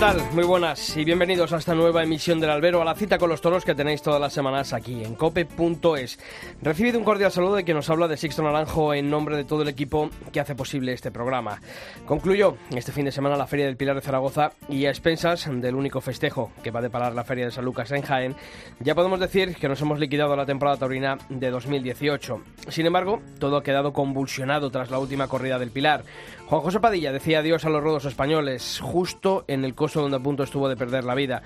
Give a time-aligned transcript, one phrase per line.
[0.00, 0.32] Tal?
[0.32, 3.42] Muy buenas y bienvenidos a esta nueva emisión del Albero, a la cita con los
[3.42, 6.18] toros que tenéis todas las semanas aquí en cope.es.
[6.62, 9.60] Recibido un cordial saludo de quien nos habla de Sixto Naranjo en nombre de todo
[9.60, 11.60] el equipo que hace posible este programa.
[12.06, 15.74] Concluyó este fin de semana la Feria del Pilar de Zaragoza y a expensas del
[15.74, 18.36] único festejo que va a deparar la Feria de San Lucas en Jaén,
[18.78, 22.40] ya podemos decir que nos hemos liquidado la temporada taurina de 2018.
[22.68, 26.04] Sin embargo, todo ha quedado convulsionado tras la última corrida del Pilar.
[26.50, 30.20] Juan José Padilla decía adiós a los rodos españoles justo en el coso donde a
[30.20, 31.44] punto estuvo de perder la vida.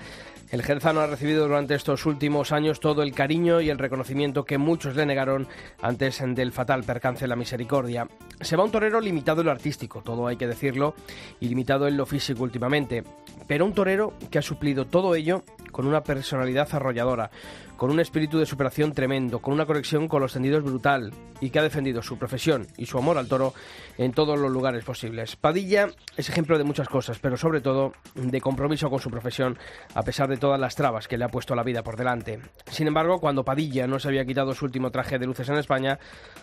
[0.49, 4.57] El Jerezano ha recibido durante estos últimos años todo el cariño y el reconocimiento que
[4.57, 5.47] muchos le negaron
[5.79, 8.07] antes del fatal percance de la misericordia.
[8.41, 10.95] Se va un torero limitado en lo artístico, todo hay que decirlo,
[11.39, 13.03] y limitado en lo físico últimamente,
[13.47, 17.29] pero un torero que ha suplido todo ello con una personalidad arrolladora,
[17.77, 21.59] con un espíritu de superación tremendo, con una conexión con los tendidos brutal y que
[21.59, 23.53] ha defendido su profesión y su amor al toro
[23.97, 25.35] en todos los lugares posibles.
[25.35, 29.57] Padilla es ejemplo de muchas cosas, pero sobre todo de compromiso con su profesión
[29.93, 32.39] a pesar de todas las trabas que le ha puesto la vida por delante.
[32.69, 35.99] Sin embargo, cuando Padilla no se había quitado su último traje de luces en España,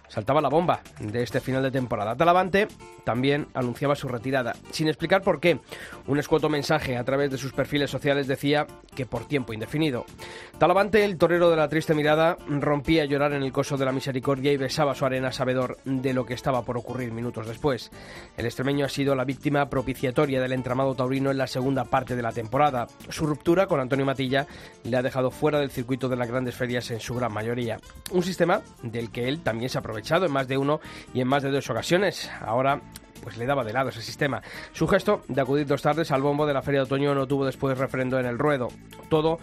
[0.09, 2.17] saltaba la bomba de este final de temporada.
[2.17, 2.69] Talavante
[3.05, 5.61] también anunciaba su retirada, sin explicar por qué.
[6.07, 10.05] Un escueto mensaje a través de sus perfiles sociales decía que por tiempo indefinido.
[10.59, 13.93] Talavante, el torero de la triste mirada, rompía a llorar en el coso de la
[13.93, 17.93] misericordia y besaba su arena sabedor de lo que estaba por ocurrir minutos después.
[18.37, 22.23] El extremeño ha sido la víctima propiciatoria del entramado taurino en la segunda parte de
[22.23, 22.89] la temporada.
[23.09, 24.49] Su ruptura con Antonio Matilla
[24.83, 27.79] le ha dejado fuera del circuito de las grandes ferias en su gran mayoría.
[28.11, 30.81] Un sistema del que él también se ha aprovechado en más de uno
[31.15, 32.33] y en más de dos ocasiones.
[32.41, 32.83] Ahora
[33.23, 34.43] pues le daba de lado ese sistema.
[34.73, 37.47] Su gesto de acudir dos tardes al bombo de la Feria de Otoño no tuvo
[37.47, 38.69] después refrendo en el ruedo.
[39.09, 39.39] Todo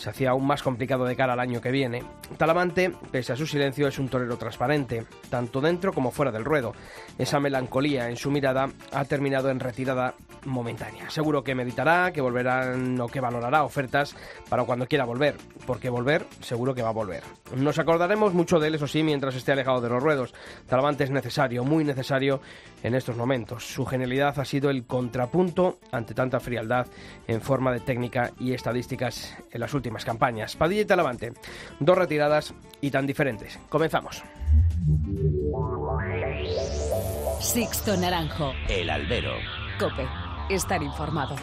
[0.00, 2.02] se hacía aún más complicado de cara al año que viene.
[2.38, 6.72] Talamante, pese a su silencio, es un torero transparente, tanto dentro como fuera del ruedo.
[7.18, 10.14] Esa melancolía en su mirada ha terminado en retirada
[10.46, 11.10] momentánea.
[11.10, 14.16] Seguro que meditará, que volverá o que valorará ofertas
[14.48, 17.22] para cuando quiera volver, porque volver seguro que va a volver.
[17.54, 20.32] Nos acordaremos mucho de él, eso sí, mientras esté alejado de los ruedos.
[20.66, 22.40] Talamante es necesario, muy necesario
[22.82, 23.66] en estos momentos.
[23.66, 26.86] Su genialidad ha sido el contrapunto ante tanta frialdad
[27.26, 30.56] en forma de técnica y estadísticas en las últimas campañas.
[30.56, 31.32] Padilla y Talavante,
[31.78, 33.58] dos retiradas y tan diferentes.
[33.68, 34.22] Comenzamos.
[37.40, 38.52] Sixto Naranjo.
[38.68, 39.32] El albero.
[39.78, 40.06] Cope.
[40.48, 41.36] Estar informado.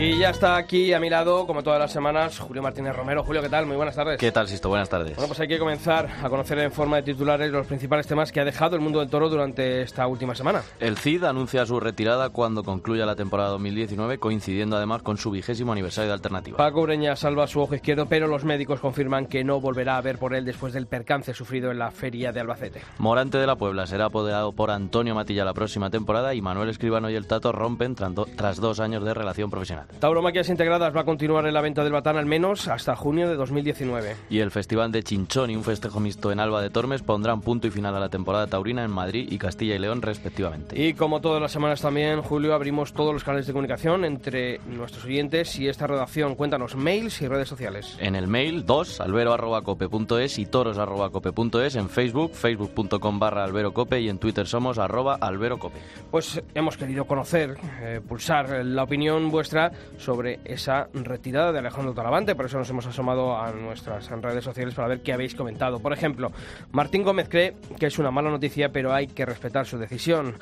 [0.00, 3.24] Y ya está aquí a mi lado, como todas las semanas, Julio Martínez Romero.
[3.24, 3.66] Julio, ¿qué tal?
[3.66, 4.16] Muy buenas tardes.
[4.16, 4.68] ¿Qué tal, Sisto?
[4.68, 5.16] Buenas tardes.
[5.16, 8.38] Bueno, pues hay que comenzar a conocer en forma de titulares los principales temas que
[8.38, 10.62] ha dejado el mundo del toro durante esta última semana.
[10.78, 15.72] El CID anuncia su retirada cuando concluya la temporada 2019, coincidiendo además con su vigésimo
[15.72, 16.58] aniversario de alternativa.
[16.58, 20.18] Paco Ureña salva su ojo izquierdo, pero los médicos confirman que no volverá a ver
[20.18, 22.82] por él después del percance sufrido en la feria de Albacete.
[22.98, 27.10] Morante de la Puebla será apoderado por Antonio Matilla la próxima temporada y Manuel Escribano
[27.10, 29.87] y el Tato rompen tras dos años de relación profesional.
[30.00, 33.34] Tauromaquias integradas va a continuar en la venta del Batán al menos hasta junio de
[33.34, 34.16] 2019.
[34.30, 37.66] Y el Festival de Chinchón y un festejo mixto en Alba de Tormes pondrán punto
[37.66, 40.80] y final a la temporada taurina en Madrid y Castilla y León respectivamente.
[40.80, 45.04] Y como todas las semanas también, Julio, abrimos todos los canales de comunicación entre nuestros
[45.04, 46.36] oyentes y esta redacción.
[46.36, 47.96] Cuéntanos mails y redes sociales.
[48.00, 54.46] En el mail 2 albero.cope.es y toros.cope.es, en Facebook facebook.com barra alberocope y en Twitter
[54.46, 55.78] somos arroba alberocope.
[56.10, 62.34] Pues hemos querido conocer, eh, pulsar la opinión vuestra sobre esa retirada de Alejandro Talavante.
[62.34, 65.80] Por eso nos hemos asomado a nuestras redes sociales para ver qué habéis comentado.
[65.80, 66.32] Por ejemplo,
[66.72, 70.34] Martín Gómez cree que es una mala noticia, pero hay que respetar su decisión.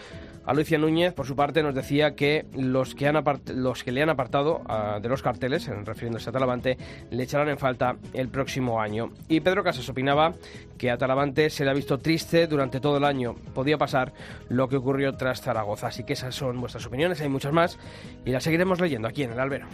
[0.47, 3.05] Alicia Núñez, por su parte, nos decía que los que,
[3.93, 6.79] le han apartado uh, de los carteles, refiriéndose a Talavante,
[7.11, 9.11] le echarán en falta el próximo año.
[9.29, 10.35] Y Pedro Casas opinaba
[10.79, 13.35] que a Talavante se le ha visto triste durante todo el año.
[13.55, 14.13] Podía pasar
[14.49, 15.89] lo que ocurrió tras Zaragoza.
[15.89, 17.79] Así que esas son vuestras opiniones, hay muchas más
[18.25, 19.67] y las seguiremos leyendo aquí en el Albero.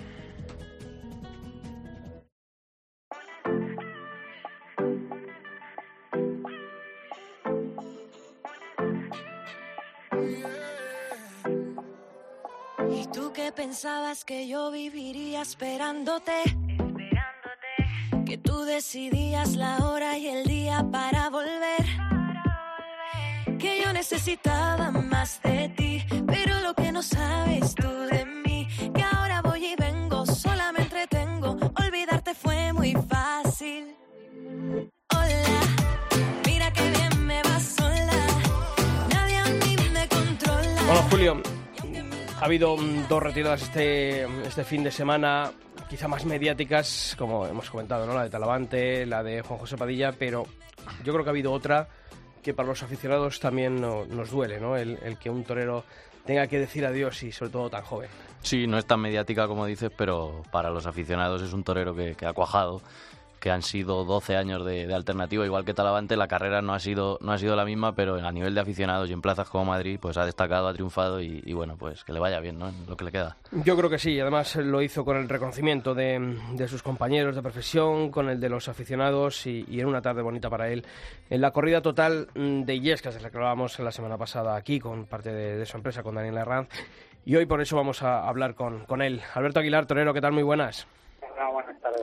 [13.56, 16.32] Pensabas que yo viviría esperándote.
[16.42, 18.24] Esperándote.
[18.24, 21.84] Que tú decidías la hora y el día para volver.
[23.58, 26.02] Que yo necesitaba más de ti.
[26.26, 28.68] Pero lo que no sabes tú de mí.
[28.94, 31.58] Que ahora voy y vengo, sola me entretengo.
[31.78, 33.94] Olvidarte fue muy fácil.
[35.14, 35.60] Hola,
[36.46, 38.16] mira que bien me vas sola.
[39.10, 40.82] Nadie a mí me controla.
[40.88, 41.61] Hola, Julio
[42.42, 45.52] ha habido mm, dos retiradas este, este fin de semana,
[45.88, 48.14] quizá más mediáticas, como hemos comentado, ¿no?
[48.14, 50.44] La de Talavante, la de Juan José Padilla, pero
[51.04, 51.88] yo creo que ha habido otra
[52.42, 54.76] que para los aficionados también no- nos duele, ¿no?
[54.76, 55.84] El, el que un torero
[56.26, 58.10] tenga que decir adiós y sobre todo tan joven.
[58.42, 62.16] Sí, no es tan mediática como dices, pero para los aficionados es un torero que,
[62.16, 62.82] que ha cuajado,
[63.42, 66.78] que han sido 12 años de, de alternativa, igual que Talavante, la carrera no ha
[66.78, 69.64] sido no ha sido la misma, pero a nivel de aficionados y en plazas como
[69.64, 72.68] Madrid, pues ha destacado, ha triunfado y, y bueno, pues que le vaya bien, ¿no?
[72.68, 73.36] En lo que le queda.
[73.50, 77.42] Yo creo que sí, además lo hizo con el reconocimiento de, de sus compañeros de
[77.42, 80.86] profesión, con el de los aficionados y, y en una tarde bonita para él.
[81.28, 85.06] En la corrida total de Illescas, de la que hablábamos la semana pasada aquí con
[85.06, 86.68] parte de, de su empresa, con Daniel Herranz,
[87.26, 89.20] y hoy por eso vamos a hablar con, con él.
[89.34, 90.30] Alberto Aguilar, torero, ¿qué tal?
[90.32, 90.86] Muy buenas.
[91.20, 92.02] Hola, buenas tardes.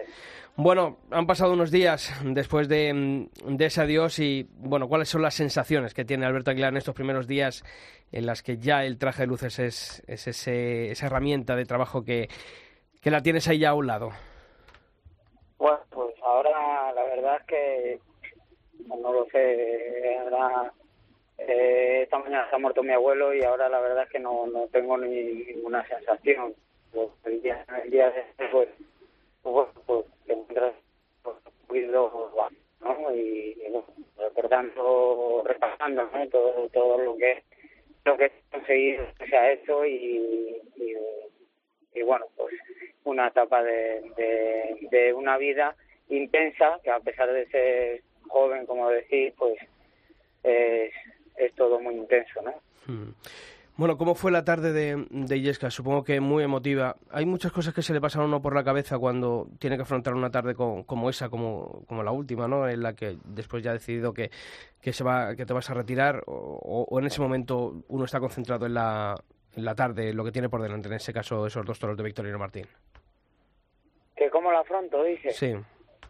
[0.61, 5.21] Bueno, han pasado unos días después de, mm, de ese adiós y, bueno, ¿cuáles son
[5.21, 7.63] las sensaciones que tiene Alberto Aguilar en estos primeros días
[8.11, 12.03] en las que ya el traje de luces es, es ese- esa herramienta de trabajo
[12.03, 12.27] que,
[13.01, 14.11] que la tienes ahí ya a un lado?
[15.59, 17.99] Bueno, pues ahora la verdad es que
[18.85, 20.17] pues no lo sé.
[20.19, 20.73] Ahora,
[21.37, 24.45] eh, esta mañana se ha muerto mi abuelo y ahora la verdad es que no,
[24.47, 25.07] no tengo ni
[25.45, 26.53] ninguna sensación.
[26.91, 28.67] Pues el día, el pues,
[29.43, 30.73] pues, bueno, pues encuentras
[32.81, 33.15] ¿no?
[33.15, 36.27] Y, y recordando, repasando, ¿no?
[36.29, 37.43] Todo, todo lo que
[38.05, 40.93] lo que conseguido se ha hecho y, y,
[41.93, 42.55] y bueno, pues
[43.03, 45.75] una etapa de, de, de una vida
[46.09, 49.59] intensa que a pesar de ser joven, como decís, pues
[50.43, 50.93] es,
[51.37, 52.53] es todo muy intenso, ¿no?
[52.87, 53.11] Hmm.
[53.79, 55.73] Bueno, ¿cómo fue la tarde de, de Illescas?
[55.73, 56.97] Supongo que muy emotiva.
[57.11, 59.83] Hay muchas cosas que se le pasan a uno por la cabeza cuando tiene que
[59.83, 62.67] afrontar una tarde co- como esa, como, como la última, ¿no?
[62.67, 64.31] En la que después ya ha decidido que,
[64.81, 68.19] que, se va, que te vas a retirar o, o en ese momento uno está
[68.19, 69.15] concentrado en la,
[69.55, 72.03] en la tarde, lo que tiene por delante, en ese caso esos dos toros de
[72.03, 72.65] Victorino Martín.
[74.13, 75.31] ¿Que cómo la afronto, dice?
[75.31, 75.55] Sí.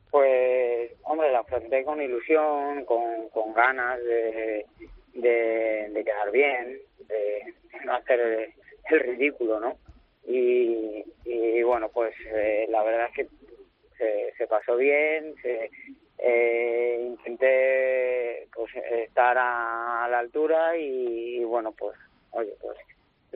[0.10, 4.65] Pues, hombre, la afronté con ilusión, con, con ganas de,
[5.13, 7.53] de, quedar bien, de
[7.85, 9.77] no hacer el, ridículo, ¿no?
[10.25, 15.69] Y, y bueno, pues eh, la verdad es que se, pasó bien, se,
[16.17, 21.95] eh, intenté pues estar a, la altura y, y bueno, pues,
[22.31, 22.77] oye, pues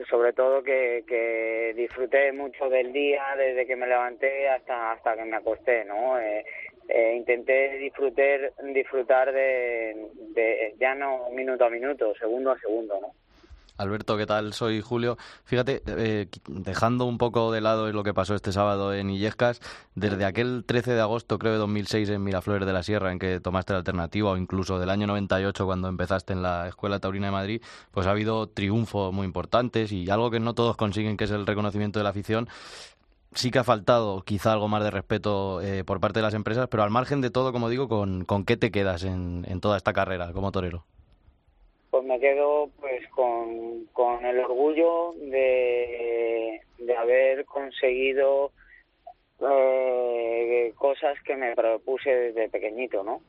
[0.08, 5.24] sobre todo que, que disfruté mucho del día desde que me levanté hasta hasta que
[5.24, 6.44] me acosté no eh,
[6.88, 13.24] eh, intenté disfrutar disfrutar de, ya no minuto a minuto segundo a segundo no
[13.76, 14.52] Alberto, ¿qué tal?
[14.52, 15.16] Soy Julio.
[15.44, 19.60] Fíjate, eh, dejando un poco de lado lo que pasó este sábado en Illescas,
[19.96, 23.40] desde aquel 13 de agosto, creo, de 2006 en Miraflores de la Sierra, en que
[23.40, 27.32] tomaste la alternativa, o incluso del año 98 cuando empezaste en la Escuela Taurina de
[27.32, 31.32] Madrid, pues ha habido triunfos muy importantes y algo que no todos consiguen, que es
[31.32, 32.48] el reconocimiento de la afición.
[33.34, 36.68] Sí que ha faltado quizá algo más de respeto eh, por parte de las empresas,
[36.70, 39.76] pero al margen de todo, como digo, ¿con, con qué te quedas en, en toda
[39.76, 40.84] esta carrera como torero?
[41.94, 48.50] pues me quedo pues con, con el orgullo de, de haber conseguido
[49.38, 53.22] eh, cosas que me propuse desde pequeñito, ¿no?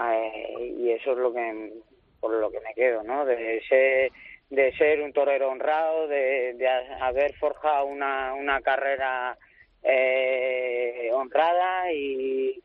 [0.00, 1.72] Eh, y eso es lo que
[2.20, 3.24] por lo que me quedo, ¿no?
[3.24, 4.12] De ser
[4.50, 9.38] de ser un torero honrado, de, de ha- haber forjado una, una carrera
[9.82, 12.60] eh, honrada y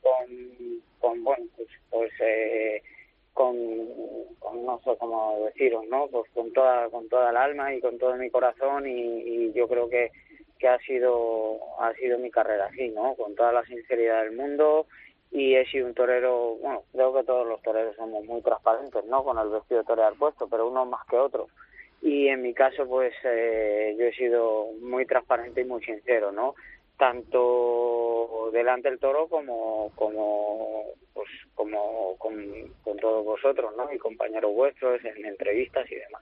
[1.00, 2.82] con, bueno, pues, pues eh,
[3.34, 3.56] con,
[4.66, 6.08] no sé cómo deciros, ¿no?
[6.08, 9.68] Pues con toda con toda el alma y con todo mi corazón y, y yo
[9.68, 10.12] creo que
[10.58, 13.16] que ha sido ha sido mi carrera así, ¿no?
[13.16, 14.88] Con toda la sinceridad del mundo
[15.32, 19.24] y he sido un torero, bueno, creo que todos los toreros somos muy transparentes, ¿no?
[19.24, 21.50] Con el vestido de torear puesto, pero unos más que otros.
[22.06, 26.54] Y en mi caso, pues eh, yo he sido muy transparente y muy sincero, ¿no?
[27.00, 30.84] Tanto delante del toro como como
[31.16, 32.36] pues como con,
[32.84, 33.92] con todos vosotros, ¿no?
[33.92, 36.22] Y compañeros vuestros en entrevistas y demás.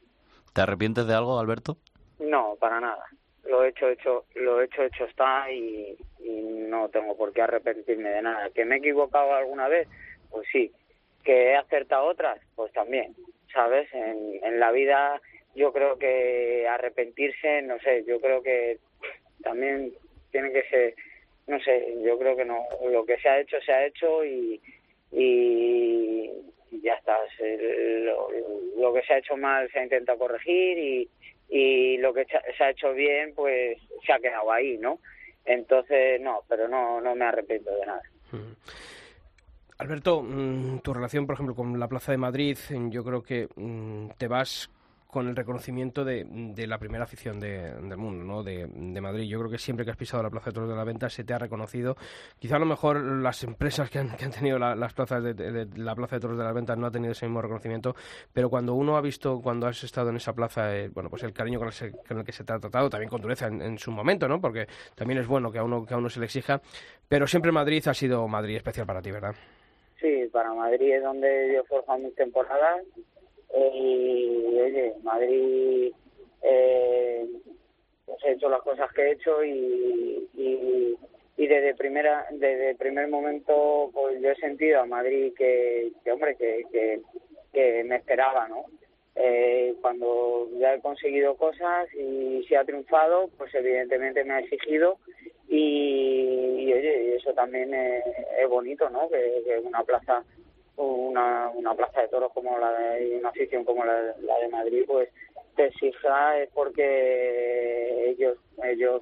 [0.53, 1.75] ¿Te arrepientes de algo, Alberto?
[2.17, 3.03] No, para nada.
[3.43, 6.31] Lo hecho, hecho, lo hecho, hecho está y, y
[6.69, 8.49] no tengo por qué arrepentirme de nada.
[8.51, 9.89] ¿Que me he equivocado alguna vez?
[10.31, 10.71] Pues sí.
[11.25, 12.39] ¿Que he acertado otras?
[12.55, 13.13] Pues también.
[13.51, 13.93] ¿Sabes?
[13.93, 15.21] En, en la vida
[15.55, 18.79] yo creo que arrepentirse, no sé, yo creo que
[19.43, 19.93] también
[20.31, 20.95] tiene que ser,
[21.47, 22.63] no sé, yo creo que no.
[22.89, 24.59] Lo que se ha hecho, se ha hecho y,
[25.11, 26.31] y
[26.81, 27.17] ya está.
[27.39, 28.29] Lo,
[28.77, 31.09] lo que se ha hecho mal se ha intentado corregir y,
[31.49, 34.99] y lo que se ha hecho bien pues se ha quedado ahí, ¿no?
[35.45, 38.01] Entonces, no, pero no, no me arrepiento de nada.
[38.31, 38.53] Mm.
[39.79, 40.25] Alberto,
[40.81, 42.57] tu relación, por ejemplo, con la Plaza de Madrid,
[42.89, 44.69] yo creo que mm, te vas
[45.13, 48.43] con el reconocimiento de, de la primera afición de- del mundo, ¿no?
[48.43, 49.29] De, de Madrid.
[49.29, 51.23] Yo creo que siempre que has pisado la Plaza de Toros de la Venta se
[51.23, 51.95] te ha reconocido.
[52.39, 55.67] Quizá a lo mejor las empresas que han, que han tenido la- las plazas de,
[55.77, 57.95] la Plaza de Toros de la Venta no ha tenido ese mismo reconocimiento,
[58.33, 61.31] pero cuando uno ha visto, cuando has estado en esa plaza, eh, bueno, pues el
[61.31, 63.61] cariño con el, se- con el que se te ha tratado, también con dureza en,
[63.61, 64.41] en su momento, ¿no?
[64.41, 66.59] Porque también es bueno que a uno que a uno se le exija,
[67.07, 69.35] pero siempre Madrid ha sido Madrid especial para ti, ¿verdad?
[70.01, 72.81] Sí, para Madrid es donde yo forjado mis temporadas.
[73.55, 75.93] Y, oye, Madrid
[76.41, 77.27] eh,
[78.05, 80.97] pues he hecho las cosas que he hecho y, y,
[81.37, 86.35] y desde primera desde el primer momento pues yo he sentido a Madrid que, hombre,
[86.35, 88.65] que, que, me esperaba, ¿no?
[89.15, 94.97] Eh, cuando ya he conseguido cosas y se ha triunfado, pues evidentemente me ha exigido
[95.47, 98.03] y, oye, eso también es,
[98.39, 99.07] es bonito, ¿no?
[99.09, 100.23] Que, que una plaza
[100.77, 104.83] una, una plaza de toros como la de una afición como la, la de Madrid,
[104.87, 105.09] pues
[105.55, 109.01] te exija es porque ellos ellos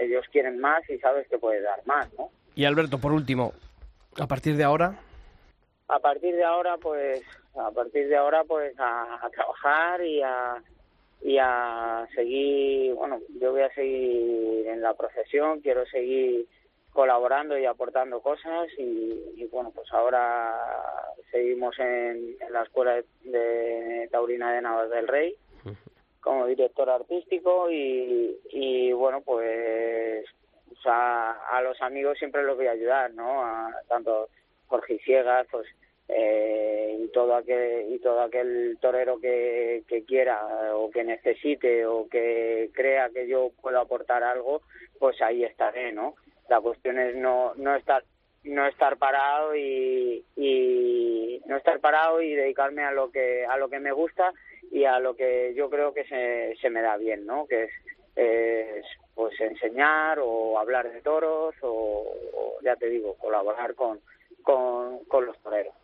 [0.00, 2.30] ellos quieren más y sabes que puedes dar más, ¿no?
[2.54, 3.52] Y Alberto, por último,
[4.18, 4.98] a partir de ahora,
[5.88, 7.22] a partir de ahora pues
[7.56, 10.62] a partir de ahora pues a, a trabajar y a
[11.22, 16.46] y a seguir bueno yo voy a seguir en la profesión quiero seguir
[16.96, 20.54] colaborando y aportando cosas y, y, bueno pues ahora
[21.30, 25.36] seguimos en, en la escuela de, de taurina de Navas del Rey
[26.22, 30.24] como director artístico y, y bueno pues
[30.86, 34.28] a los amigos siempre los voy a ayudar no a, tanto
[34.68, 35.66] Jorge Ciegas pues
[36.08, 42.08] eh, y todo aquel y todo aquel torero que, que quiera o que necesite o
[42.08, 44.62] que crea que yo puedo aportar algo
[44.98, 46.14] pues ahí estaré no
[46.48, 48.04] la cuestión es no no estar
[48.44, 53.68] no estar parado y, y no estar parado y dedicarme a lo que a lo
[53.68, 54.32] que me gusta
[54.70, 57.70] y a lo que yo creo que se, se me da bien no que es,
[58.14, 64.00] es pues enseñar o hablar de toros o, o ya te digo colaborar con
[64.46, 65.74] con, con los toreros.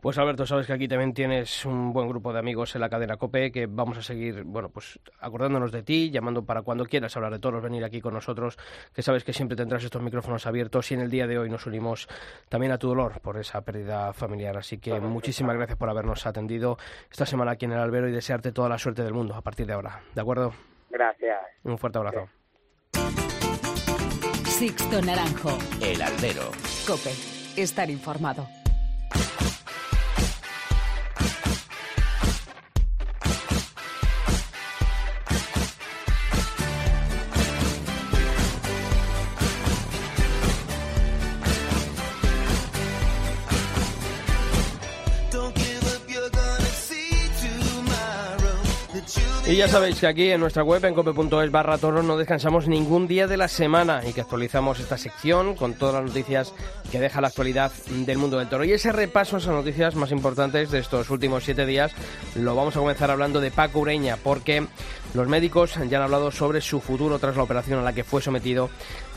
[0.00, 3.18] Pues Alberto, sabes que aquí también tienes un buen grupo de amigos en la cadena
[3.18, 7.32] COPE que vamos a seguir, bueno, pues acordándonos de ti, llamando para cuando quieras hablar
[7.32, 8.56] de toros, venir aquí con nosotros,
[8.94, 11.66] que sabes que siempre tendrás estos micrófonos abiertos y en el día de hoy nos
[11.66, 12.08] unimos
[12.48, 14.56] también a tu dolor por esa pérdida familiar.
[14.56, 16.78] Así que muchísimas gracias por habernos atendido
[17.10, 19.66] esta semana aquí en el Albero y desearte toda la suerte del mundo a partir
[19.66, 20.00] de ahora.
[20.14, 20.54] ¿De acuerdo?
[20.88, 21.40] Gracias.
[21.64, 22.26] Un fuerte abrazo.
[24.46, 25.58] Sixto Naranjo.
[25.82, 26.50] El Albero.
[26.86, 27.10] Cope.
[27.60, 28.46] Estar informado.
[49.50, 53.08] Y ya sabéis que aquí en nuestra web, en cope.es barra toros, no descansamos ningún
[53.08, 54.00] día de la semana.
[54.06, 56.54] Y que actualizamos esta sección con todas las noticias
[56.90, 58.64] que deja la actualidad del mundo del toro.
[58.64, 61.92] Y ese repaso a esas noticias más importantes de estos últimos siete días
[62.34, 64.66] lo vamos a comenzar hablando de Paco Ureña, porque
[65.14, 68.22] los médicos ya han hablado sobre su futuro tras la operación a la que fue
[68.22, 68.70] sometido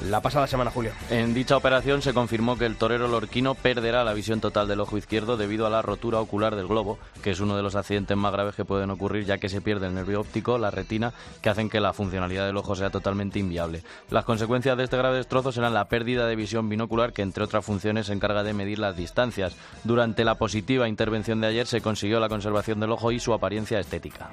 [0.10, 0.92] la pasada semana, Julio.
[1.10, 4.98] En dicha operación se confirmó que el torero lorquino perderá la visión total del ojo
[4.98, 8.32] izquierdo debido a la rotura ocular del globo, que es uno de los accidentes más
[8.32, 11.70] graves que pueden ocurrir ya que se pierde el nervio óptico, la retina, que hacen
[11.70, 13.84] que la funcionalidad del ojo sea totalmente inviable.
[14.10, 17.63] Las consecuencias de este grave destrozo serán la pérdida de visión binocular, que entre otras
[17.64, 19.56] funciones se encarga de medir las distancias.
[19.84, 23.80] Durante la positiva intervención de ayer se consiguió la conservación del ojo y su apariencia
[23.80, 24.30] estética.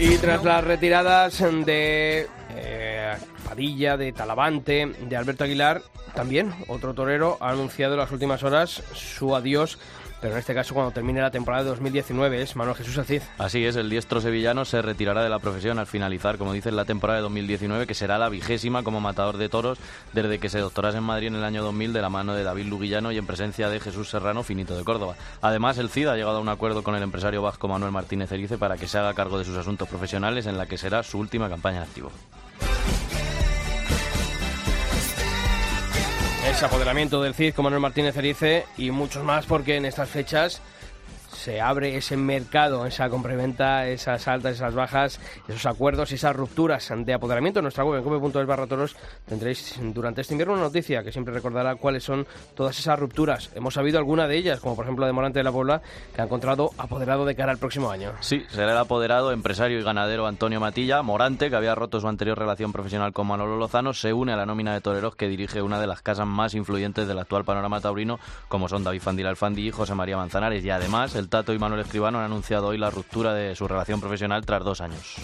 [0.00, 5.82] Y tras las retiradas de eh, Padilla, de Talavante, de Alberto Aguilar,
[6.14, 9.78] también otro torero ha anunciado en las últimas horas su adiós,
[10.20, 13.22] pero en este caso cuando termine la temporada de 2019 es Manuel Jesús Alcid.
[13.38, 16.84] Así es, el diestro sevillano se retirará de la profesión al finalizar, como dicen, la
[16.84, 19.78] temporada de 2019, que será la vigésima como matador de toros
[20.12, 22.66] desde que se doctorase en Madrid en el año 2000 de la mano de David
[22.66, 25.14] Luguillano y en presencia de Jesús Serrano, finito de Córdoba.
[25.40, 28.58] Además, el CID ha llegado a un acuerdo con el empresario vasco Manuel Martínez Erice
[28.58, 31.48] para que se haga cargo de sus asuntos profesionales en la que será su última
[31.48, 32.10] campaña en activo.
[36.66, 40.60] Apoderamiento del CID con Manuel Martínez Erice y muchos más porque en estas fechas
[41.38, 46.92] se abre ese mercado, esa compraventa, esas altas, esas bajas, esos acuerdos y esas rupturas
[46.94, 47.60] de apoderamiento.
[47.60, 51.32] En nuestra web, en cope.es barra toros, tendréis durante este invierno una noticia que siempre
[51.32, 53.50] recordará cuáles son todas esas rupturas.
[53.54, 55.80] Hemos sabido alguna de ellas, como por ejemplo la de Morante de la Puebla,
[56.14, 58.12] que ha encontrado apoderado de cara al próximo año.
[58.20, 61.02] Sí, será el apoderado, empresario y ganadero Antonio Matilla.
[61.02, 64.46] Morante, que había roto su anterior relación profesional con Manolo Lozano, se une a la
[64.46, 68.18] nómina de toreros que dirige una de las casas más influyentes del actual panorama taurino,
[68.48, 70.64] como son David Fandil Alfandi y José María Manzanares.
[70.64, 74.00] Y además, el Tato y Manuel Escribano han anunciado hoy la ruptura de su relación
[74.00, 75.16] profesional tras dos años.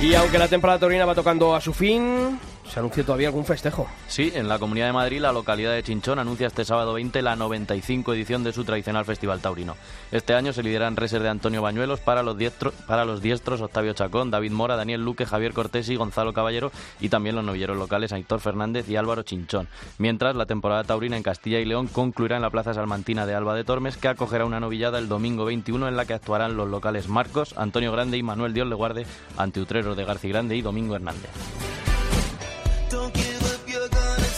[0.00, 2.38] Y aunque la temporada taurina va tocando a su fin,
[2.70, 3.88] se anuncia todavía algún festejo.
[4.06, 7.36] Sí, en la Comunidad de Madrid, la localidad de Chinchón anuncia este sábado 20 la
[7.36, 9.76] 95 edición de su tradicional Festival Taurino.
[10.12, 13.92] Este año se lideran reses de Antonio Bañuelos para los, diestros, para los diestros Octavio
[13.92, 16.70] Chacón, David Mora, Daniel Luque, Javier Cortés y Gonzalo Caballero
[17.00, 19.68] y también los novilleros locales Aitor Fernández y Álvaro Chinchón.
[19.98, 23.54] Mientras, la temporada taurina en Castilla y León concluirá en la Plaza Salmantina de Alba
[23.54, 27.08] de Tormes, que acogerá una novillada el domingo 21 en la que actuarán los locales
[27.08, 29.06] Marcos, Antonio Grande y Manuel Dios le guarde
[29.36, 31.30] ante Utreros de García Grande y Domingo Hernández.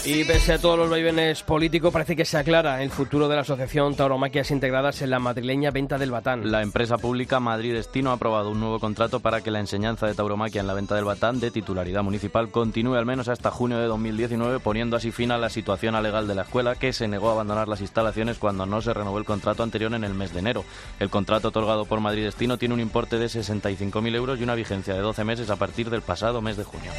[0.03, 3.41] Y pese a todos los vaivenes políticos, parece que se aclara el futuro de la
[3.41, 6.49] Asociación Tauromaquias Integradas en la madrileña Venta del Batán.
[6.51, 10.15] La empresa pública Madrid Destino ha aprobado un nuevo contrato para que la enseñanza de
[10.15, 13.85] tauromaquia en la Venta del Batán, de titularidad municipal, continúe al menos hasta junio de
[13.85, 17.33] 2019, poniendo así fin a la situación alegal de la escuela, que se negó a
[17.33, 20.65] abandonar las instalaciones cuando no se renovó el contrato anterior en el mes de enero.
[20.99, 24.95] El contrato otorgado por Madrid Destino tiene un importe de 65.000 euros y una vigencia
[24.95, 26.91] de 12 meses a partir del pasado mes de junio.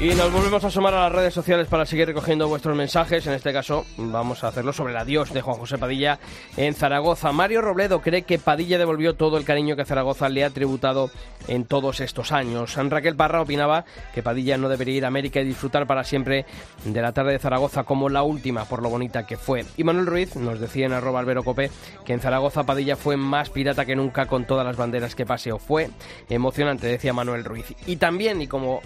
[0.00, 3.26] Y nos volvemos a asomar a las redes sociales para seguir recogiendo vuestros mensajes.
[3.26, 6.20] En este caso, vamos a hacerlo sobre el adiós de Juan José Padilla
[6.56, 7.32] en Zaragoza.
[7.32, 11.10] Mario Robledo cree que Padilla devolvió todo el cariño que Zaragoza le ha tributado
[11.48, 12.74] en todos estos años.
[12.74, 16.46] San Raquel Parra opinaba que Padilla no debería ir a América y disfrutar para siempre
[16.84, 19.64] de la tarde de Zaragoza como la última, por lo bonita que fue.
[19.76, 21.72] Y Manuel Ruiz nos decía en arroba albero cope
[22.06, 25.58] que en Zaragoza Padilla fue más pirata que nunca con todas las banderas que paseó.
[25.58, 25.90] Fue
[26.28, 27.74] emocionante, decía Manuel Ruiz.
[27.84, 28.80] Y también, y como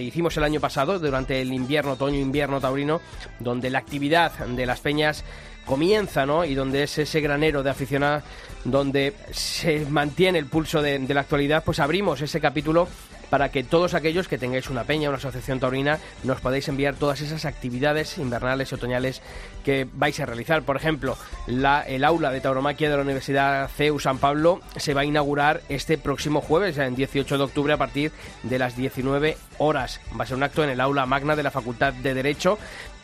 [0.00, 3.00] hicimos el año pasado, durante el invierno, otoño-invierno taurino,
[3.40, 5.24] donde la actividad de las peñas
[5.64, 6.44] comienza, ¿no?
[6.44, 8.22] Y donde es ese granero de aficionados,
[8.64, 12.88] donde se mantiene el pulso de, de la actualidad, pues abrimos ese capítulo
[13.30, 17.20] para que todos aquellos que tengáis una peña, una asociación taurina, nos podáis enviar todas
[17.20, 19.22] esas actividades invernales y otoñales
[19.64, 20.62] que vais a realizar.
[20.62, 25.02] Por ejemplo, la, el aula de tauromaquia de la Universidad CEU San Pablo se va
[25.02, 28.12] a inaugurar este próximo jueves, en 18 de octubre, a partir
[28.42, 30.00] de las 19 horas.
[30.18, 32.58] Va a ser un acto en el aula magna de la Facultad de Derecho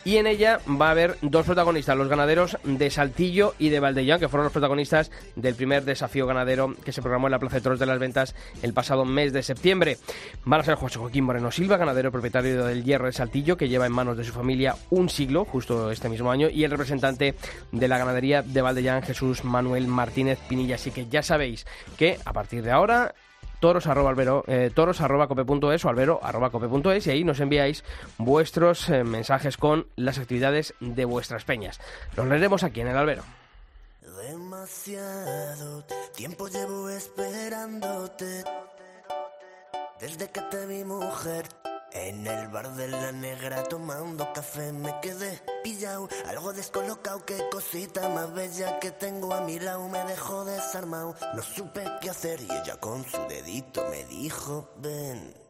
[0.05, 4.19] y en ella va a haber dos protagonistas, los ganaderos de Saltillo y de Valdellán,
[4.19, 7.61] que fueron los protagonistas del primer desafío ganadero que se programó en la Plaza de
[7.61, 9.97] Toros de las Ventas el pasado mes de septiembre.
[10.45, 13.85] Van a ser José Joaquín Moreno Silva, ganadero propietario del Hierro de Saltillo, que lleva
[13.85, 17.35] en manos de su familia un siglo, justo este mismo año, y el representante
[17.71, 20.75] de la ganadería de Valdellán, Jesús Manuel Martínez Pinilla.
[20.75, 21.65] Así que ya sabéis
[21.97, 23.13] que a partir de ahora
[23.63, 27.85] toros arroba, albero, eh, toros arroba cope.es o albero arroba cope.es y ahí nos enviáis
[28.17, 31.79] vuestros eh, mensajes con las actividades de vuestras peñas.
[32.17, 33.23] Los leeremos aquí en el albero.
[34.27, 38.43] Demasiado tiempo llevo esperándote.
[40.01, 41.45] Desde que te vi mujer
[41.93, 48.09] en el bar de la negra tomando café me quedé pillado, algo descolocado, qué cosita
[48.09, 52.51] más bella que tengo a mi lado me dejó desarmado, no supe qué hacer y
[52.51, 55.42] ella con su dedito me dijo ven.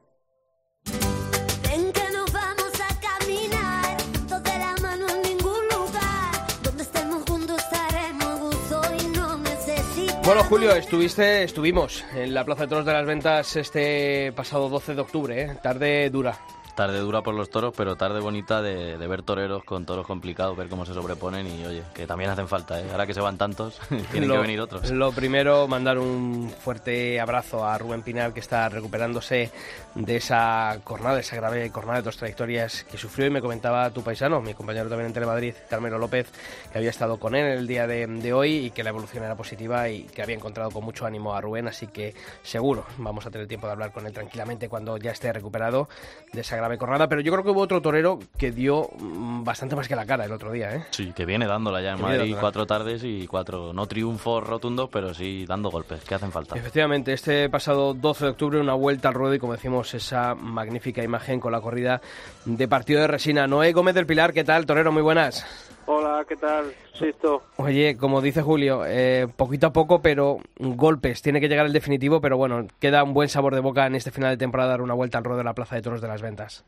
[10.25, 14.95] Bueno, Julio, estuviste, estuvimos en la Plaza de Toros de las Ventas este pasado 12
[14.95, 15.57] de octubre, ¿eh?
[15.62, 16.39] tarde dura.
[16.75, 20.57] Tarde dura por los toros, pero tarde bonita de, de ver toreros con toros complicados,
[20.57, 22.86] ver cómo se sobreponen y oye, que también hacen falta, ¿eh?
[22.91, 23.79] Ahora que se van tantos,
[24.12, 24.89] tienen Lo- que venir otros.
[24.89, 29.51] Lo primero, mandar un fuerte abrazo a Rubén Pinal, que está recuperándose
[29.93, 33.27] de esa jornada, de esa grave jornada de dos trayectorias que sufrió.
[33.27, 36.31] Y me comentaba tu paisano, mi compañero también en Telemadrid, Carmelo López,
[36.71, 39.36] que había estado con él el día de, de hoy y que la evolución era
[39.36, 41.67] positiva y que había encontrado con mucho ánimo a Rubén.
[41.67, 45.31] Así que seguro vamos a tener tiempo de hablar con él tranquilamente cuando ya esté
[45.31, 45.88] recuperado
[46.31, 47.08] de esa grave jornada.
[47.08, 50.26] Pero yo creo que hubo otro torero que dio mm, bastante más que la cara
[50.26, 50.86] el otro día, ¿eh?
[50.91, 54.89] Sí, que viene dándola ya en Que Madrid cuatro tardes y cuatro, no triunfos rotundos,
[54.91, 56.56] pero sí dando golpes, que hacen falta.
[56.56, 61.04] Efectivamente, este pasado 12 de octubre una vuelta al ruedo y como decimos esa magnífica
[61.04, 62.02] imagen con la corrida
[62.45, 63.47] de partido de resina.
[63.47, 64.65] Noé Gómez del Pilar, ¿qué tal?
[64.65, 65.45] Torero, muy buenas.
[65.86, 66.72] Hola, ¿qué tal?
[66.93, 67.43] Sisto.
[67.58, 71.22] Oye, como dice Julio, eh, poquito a poco, pero golpes.
[71.22, 74.12] Tiene que llegar el definitivo, pero bueno, queda un buen sabor de boca en este
[74.12, 76.22] final de temporada dar una vuelta al ruedo de la Plaza de Toros de las
[76.22, 76.65] Ventas.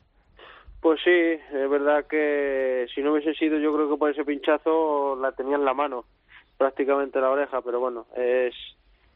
[0.81, 5.15] Pues sí, es verdad que si no hubiese sido yo creo que por ese pinchazo
[5.15, 6.05] la tenía en la mano,
[6.57, 8.53] prácticamente la oreja, pero bueno, es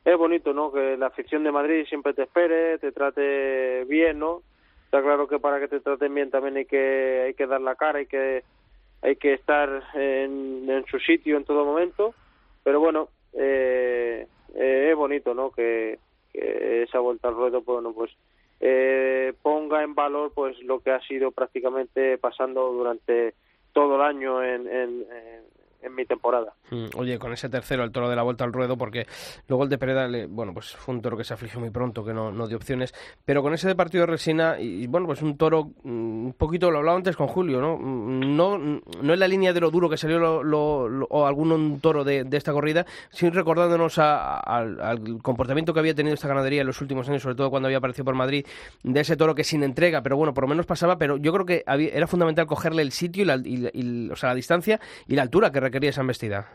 [0.06, 0.72] es bonito, ¿no?
[0.72, 4.42] Que la afición de Madrid siempre te espere, te trate bien, ¿no?
[4.86, 7.76] Está claro que para que te traten bien también hay que hay que dar la
[7.76, 8.44] cara, hay que
[9.02, 12.14] hay que estar en, su sitio en todo momento,
[12.64, 15.52] pero bueno, eh, eh, es bonito, ¿no?
[15.52, 16.00] Que,
[16.34, 18.12] que esa vuelta al ruedo, pues, bueno, pues
[18.62, 23.34] eh, ponga en valor pues lo que ha sido prácticamente pasando durante
[23.72, 25.06] todo el año en, en,
[25.82, 26.54] en- mi temporada.
[26.72, 29.06] Mm, Oye, con ese tercero, el toro de la vuelta al ruedo, porque
[29.48, 32.04] luego el de Pereda, le- bueno, pues fue un toro que se afligió muy pronto,
[32.06, 32.94] que no, no dio opciones,
[33.26, 36.72] pero con ese de partido de resina, y, bueno, pues un toro, mm, un poquito,
[36.72, 37.78] lo hablaba antes con Julio, ¿no?
[37.78, 42.04] Mm, No, no en la línea de lo duro que salió lo, o algún toro
[42.04, 46.68] de, de esta corrida, sino recordándonos a- al, comportamiento que había tenido esta ganadería en
[46.68, 48.46] los últimos años, sobre todo cuando había aparecido por Madrid,
[48.84, 51.46] de ese toro que sin entrega, pero bueno, por lo menos pasaba, pero yo creo
[51.46, 54.80] que había- era fundamental cogerle el sitio y la, y y- o sea, la distancia
[55.08, 56.48] y la altura que requería esa embestida.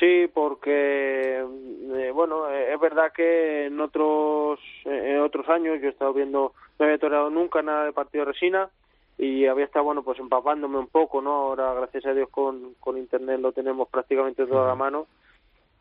[0.00, 5.88] Sí, porque eh, bueno, eh, es verdad que en otros eh, en otros años yo
[5.88, 8.70] he estado viendo, no había toreado nunca nada de partido de resina
[9.18, 11.30] y había estado bueno pues empapándome un poco, ¿no?
[11.30, 15.06] Ahora gracias a Dios con, con internet lo tenemos prácticamente todo a la mano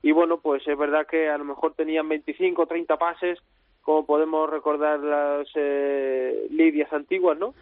[0.04, 3.40] y bueno pues es verdad que a lo mejor tenían 25 o 30 pases
[3.82, 7.54] como podemos recordar las eh, lidias antiguas, ¿no?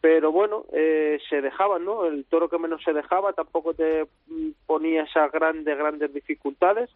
[0.00, 2.06] pero bueno, eh, se dejaban, ¿no?
[2.06, 6.90] El toro que menos se dejaba tampoco te mm, ponía esas grandes, grandes dificultades.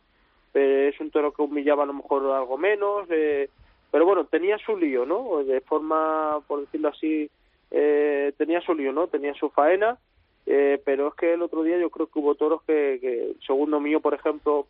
[0.54, 3.50] Eh, es un toro que humillaba a lo mejor algo menos, eh,
[3.90, 5.44] pero bueno, tenía su lío, ¿no?
[5.44, 7.30] De forma, por decirlo así,
[7.70, 9.08] eh, tenía su lío, ¿no?
[9.08, 9.98] Tenía su faena,
[10.46, 13.40] eh, pero es que el otro día yo creo que hubo toros que, que el
[13.46, 14.66] segundo mío, por ejemplo,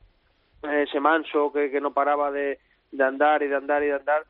[0.63, 2.59] ese manso que, que no paraba de,
[2.93, 4.25] de andar y de andar y de andar,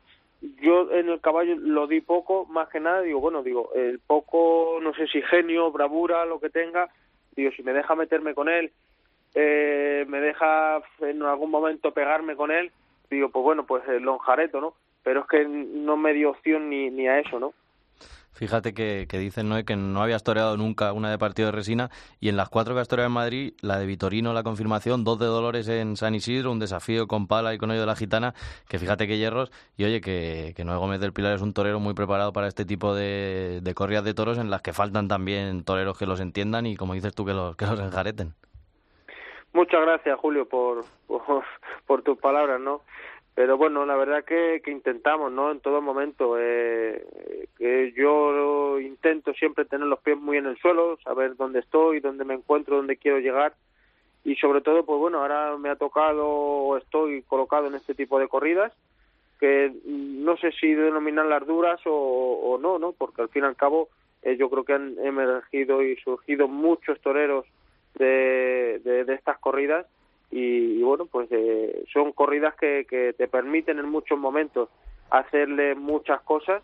[0.61, 4.79] yo en el caballo lo di poco, más que nada, digo, bueno, digo, el poco,
[4.81, 6.89] no sé si genio, bravura, lo que tenga,
[7.35, 8.71] digo, si me deja meterme con él,
[9.35, 12.71] eh, me deja en algún momento pegarme con él,
[13.09, 14.73] digo, pues bueno, pues el lonjareto, ¿no?
[15.03, 17.53] Pero es que no me dio opción ni, ni a eso, ¿no?
[18.33, 21.89] Fíjate que, que dicen Noé que no habías toreado nunca una de partido de resina
[22.19, 25.19] y en las cuatro que has toreado en Madrid, la de Vitorino, la confirmación, dos
[25.19, 28.33] de Dolores en San Isidro, un desafío con pala y con hoyo de la gitana,
[28.67, 31.79] que fíjate que hierros, y oye, que, que Noé Gómez del Pilar es un torero
[31.79, 35.63] muy preparado para este tipo de, de corridas de toros en las que faltan también
[35.63, 38.33] toreros que los entiendan y como dices tú, que los, que los enjareten.
[39.53, 40.85] Muchas gracias, Julio, por,
[41.85, 42.81] por tus palabras, ¿no?
[43.41, 45.49] Pero bueno, la verdad que, que intentamos, ¿no?
[45.49, 46.35] En todo momento.
[46.37, 52.01] Eh, que yo intento siempre tener los pies muy en el suelo, saber dónde estoy,
[52.01, 53.55] dónde me encuentro, dónde quiero llegar.
[54.23, 58.19] Y sobre todo, pues bueno, ahora me ha tocado o estoy colocado en este tipo
[58.19, 58.73] de corridas
[59.39, 62.91] que no sé si denominarlas duras o, no, ¿no?
[62.91, 63.89] Porque al fin y al cabo
[64.21, 67.47] eh, yo creo que han emergido y surgido muchos toreros
[67.95, 69.87] de, de estas corridas
[70.31, 74.69] y, y bueno, pues eh, son corridas que, que te permiten en muchos momentos
[75.09, 76.63] hacerle muchas cosas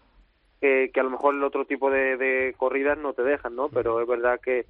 [0.61, 3.69] que, que a lo mejor el otro tipo de, de corridas no te dejan, ¿no?
[3.69, 4.65] Pero es verdad que,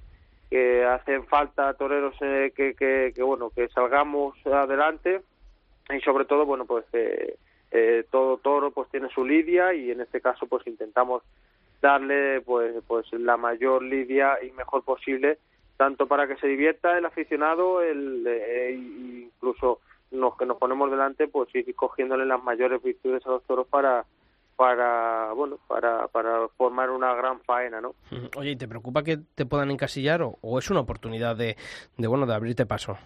[0.50, 5.22] que hacen falta toreros eh, que, que, que, bueno, que salgamos adelante
[5.90, 7.36] y sobre todo, bueno, pues eh,
[7.70, 11.22] eh, todo toro pues tiene su lidia y en este caso pues intentamos
[11.82, 15.38] darle pues pues la mayor lidia y mejor posible
[15.78, 21.28] tanto para que se divierta el aficionado el eh, incluso los que nos ponemos delante
[21.28, 24.04] pues ir cogiéndole las mayores virtudes a los toros para
[24.56, 27.94] para bueno para para formar una gran faena no.
[28.36, 31.56] Oye, ¿y te preocupa que te puedan encasillar o, o es una oportunidad de,
[31.96, 32.98] de, bueno, de abrirte paso?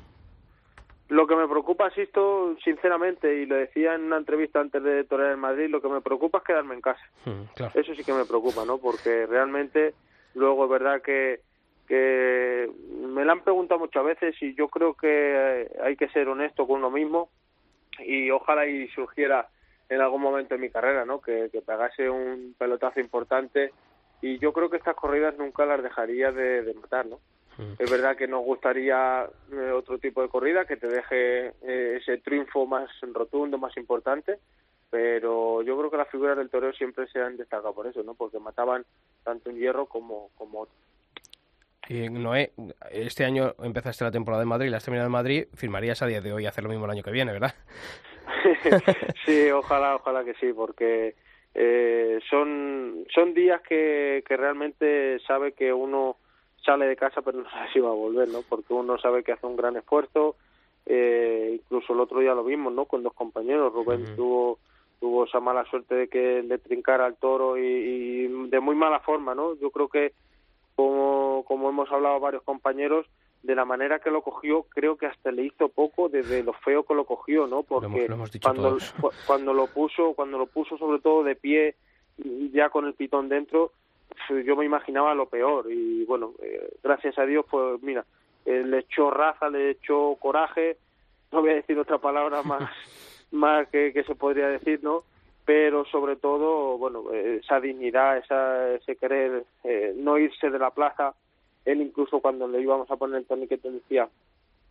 [1.11, 5.33] Lo que me preocupa, Sisto, sinceramente, y lo decía en una entrevista antes de torear
[5.33, 7.03] en Madrid, lo que me preocupa es quedarme en casa.
[7.27, 7.79] Mm, claro.
[7.79, 8.79] Eso sí que me preocupa, ¿no?
[8.79, 9.95] Porque realmente
[10.35, 11.41] luego es verdad que,
[11.87, 12.71] que
[13.07, 16.79] me lo han preguntado muchas veces y yo creo que hay que ser honesto con
[16.79, 17.29] uno mismo
[17.99, 19.49] y ojalá y surgiera
[19.88, 21.21] en algún momento en mi carrera, ¿no?
[21.21, 23.73] Que, que pegase un pelotazo importante
[24.23, 27.18] y yo creo que estas corridas nunca las dejaría de, de matar, ¿no?
[27.79, 32.18] Es verdad que nos gustaría eh, otro tipo de corrida que te deje eh, ese
[32.18, 34.38] triunfo más rotundo, más importante,
[34.90, 38.14] pero yo creo que las figuras del toreo siempre se han destacado por eso, ¿no?
[38.14, 38.85] Porque mataban
[39.23, 40.75] tanto un hierro como, como otro.
[41.93, 42.53] Y Noé,
[42.91, 46.23] este año empezaste la temporada en Madrid, la has terminado en Madrid, firmarías a día
[46.23, 47.55] de hoy hacer lo mismo el año que viene, ¿verdad?
[49.27, 51.15] sí, ojalá, ojalá que sí, porque
[51.55, 56.17] eh, son son días que, que realmente sabe que uno
[56.65, 58.41] sale de casa pero no sabe si va a volver, ¿no?
[58.49, 60.37] Porque uno sabe que hace un gran esfuerzo,
[60.87, 62.87] eh, incluso el otro día lo vimos, ¿no?
[62.87, 64.59] Con dos compañeros, Rubén tuvo
[64.99, 69.01] tuvo esa mala suerte de que le trincara al toro y, y de muy mala
[69.01, 69.59] forma, ¿no?
[69.61, 70.15] Yo creo que
[70.77, 73.07] como, como hemos hablado varios compañeros,
[73.43, 76.85] de la manera que lo cogió, creo que hasta le hizo poco desde lo feo
[76.85, 77.63] que lo cogió, ¿no?
[77.65, 78.69] Porque hemos- lo hemos dicho cuando,
[79.01, 81.75] cu- cuando lo puso, cuando lo puso sobre todo de pie,
[82.53, 83.73] ya con el pitón dentro,
[84.45, 88.05] yo me imaginaba lo peor y bueno, eh, gracias a Dios, pues mira,
[88.45, 90.77] eh, le echó raza, le echó coraje,
[91.33, 92.61] no voy a decir otra palabra más,
[93.33, 95.03] más que, que se podría decir, ¿no?
[95.45, 100.71] Pero sobre todo, bueno, eh, esa dignidad, esa, ese querer eh, no irse de la
[100.71, 101.15] plaza
[101.65, 104.09] él incluso cuando le íbamos a poner el torniquete decía,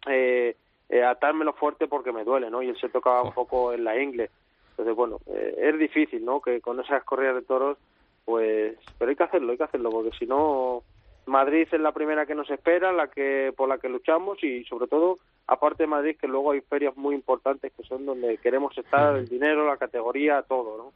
[0.08, 0.56] eh,
[0.90, 2.62] eh, atármelo fuerte porque me duele, ¿no?
[2.62, 4.30] Y él se tocaba un poco en la ingle.
[4.72, 6.42] Entonces, bueno, eh, es difícil, ¿no?
[6.42, 7.78] Que con esas corridas de toros,
[8.26, 10.84] pues, pero hay que hacerlo, hay que hacerlo, porque si no,
[11.26, 14.88] Madrid es la primera que nos espera, la que por la que luchamos y sobre
[14.88, 19.16] todo, aparte de Madrid, que luego hay ferias muy importantes que son donde queremos estar,
[19.16, 20.94] el dinero, la categoría, todo, ¿no?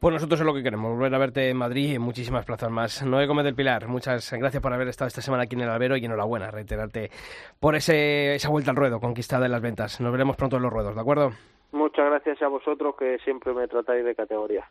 [0.00, 2.70] Pues nosotros es lo que queremos, volver a verte en Madrid y en muchísimas plazas
[2.70, 3.04] más.
[3.04, 5.96] Noé Gómez del Pilar, muchas gracias por haber estado esta semana aquí en el Albero
[5.96, 7.10] y enhorabuena, reiterarte
[7.58, 10.00] por ese, esa vuelta al ruedo conquistada en las ventas.
[10.00, 11.30] Nos veremos pronto en los ruedos, ¿de acuerdo?
[11.72, 14.64] Muchas gracias a vosotros que siempre me tratáis de categoría.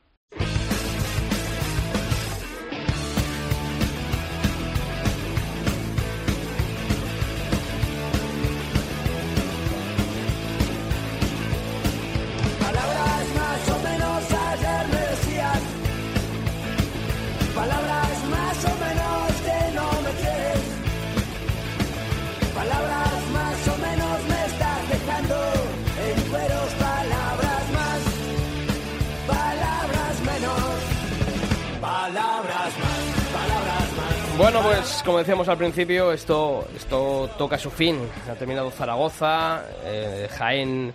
[34.44, 37.98] Bueno, pues como decíamos al principio, esto, esto toca su fin.
[38.30, 40.92] Ha terminado Zaragoza, eh, Jaén,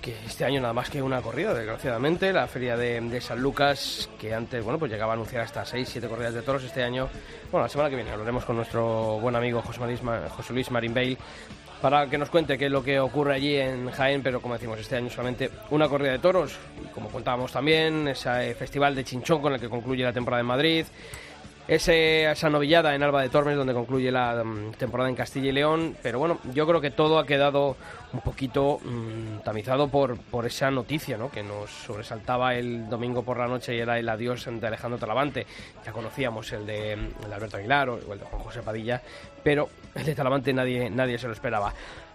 [0.00, 2.32] que este año nada más que una corrida, desgraciadamente.
[2.32, 5.86] La feria de, de San Lucas, que antes, bueno, pues llegaba a anunciar hasta 6,
[5.92, 7.06] 7 corridas de toros este año.
[7.52, 10.94] Bueno, la semana que viene hablaremos con nuestro buen amigo José, Ma- José Luis Marín
[10.94, 11.18] Bale
[11.82, 14.78] para que nos cuente qué es lo que ocurre allí en Jaén, pero como decimos,
[14.80, 19.40] este año solamente una corrida de toros, y como contábamos también, ese festival de Chinchón
[19.40, 20.84] con el que concluye la temporada en Madrid,
[21.70, 25.52] ese, esa novillada en Alba de Tormes donde concluye la mm, temporada en Castilla y
[25.52, 27.76] León, pero bueno, yo creo que todo ha quedado
[28.12, 31.30] un poquito mm, tamizado por, por esa noticia ¿no?
[31.30, 35.46] que nos sobresaltaba el domingo por la noche y era el adiós de Alejandro Talavante.
[35.86, 39.00] Ya conocíamos el de, el de Alberto Aguilar o el de Juan José Padilla,
[39.44, 41.72] pero el de Talavante nadie, nadie se lo esperaba.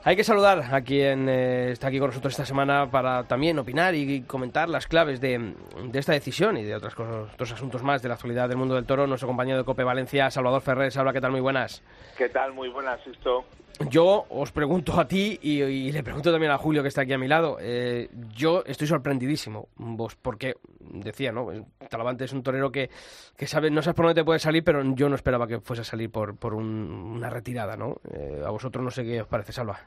[0.08, 3.96] Hay que saludar a quien eh, está aquí con nosotros esta semana para también opinar
[3.96, 8.04] y comentar las claves de, de esta decisión y de otras cosas, otros asuntos más
[8.04, 9.08] de la actualidad del mundo del toro.
[9.08, 10.92] Nuestro compañero de Cope Valencia, Salvador Ferrer.
[10.92, 11.32] Salva, ¿qué tal?
[11.32, 11.82] Muy buenas.
[12.20, 12.54] ¿Qué tal?
[12.54, 13.46] Muy buenas, Sisto.
[13.90, 17.12] Yo os pregunto a ti y, y le pregunto también a Julio que está aquí
[17.12, 17.58] a mi lado.
[17.60, 21.48] eh, yo estoy sorprendidísimo, vos, porque decía, ¿no?
[21.90, 22.90] Talavante es un torero que,
[23.36, 25.82] que sabe, no sabes por dónde te puede salir, pero yo no esperaba que fuese
[25.82, 27.98] a salir por, por un- una retirada, ¿no?
[28.14, 29.78] Eh, a vosotros no sé qué os parece, Salva.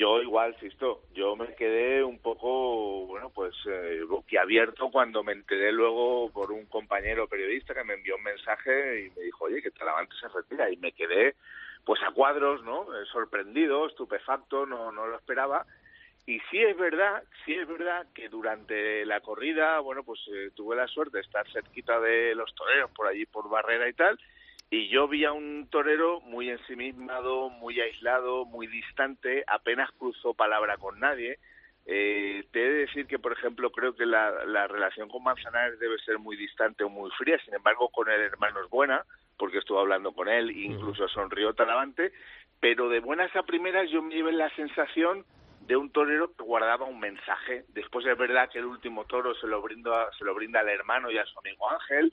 [0.00, 1.02] Yo igual, Sisto.
[1.12, 6.64] Yo me quedé un poco, bueno, pues eh, boquiabierto cuando me enteré luego por un
[6.64, 10.70] compañero periodista que me envió un mensaje y me dijo, oye, que Talavante se retira.
[10.70, 11.34] Y me quedé,
[11.84, 12.84] pues a cuadros, ¿no?
[12.84, 15.66] Eh, sorprendido, estupefacto, no, no lo esperaba.
[16.24, 20.76] Y sí es verdad, sí es verdad que durante la corrida, bueno, pues eh, tuve
[20.76, 24.18] la suerte de estar cerquita de los toreros, por allí, por Barrera y tal,
[24.70, 30.76] y yo vi a un torero muy ensimismado, muy aislado, muy distante, apenas cruzó palabra
[30.76, 31.38] con nadie.
[31.86, 35.80] Eh, te he de decir que, por ejemplo, creo que la, la relación con Manzanares
[35.80, 39.04] debe ser muy distante o muy fría, sin embargo, con el hermano es buena,
[39.36, 42.12] porque estuve hablando con él, incluso sonrió Talavante,
[42.60, 45.24] pero de buenas a primeras yo me llevé la sensación
[45.66, 47.64] de un torero que guardaba un mensaje.
[47.68, 51.10] Después es verdad que el último toro se lo brinda, se lo brinda al hermano
[51.10, 52.12] y a su amigo Ángel,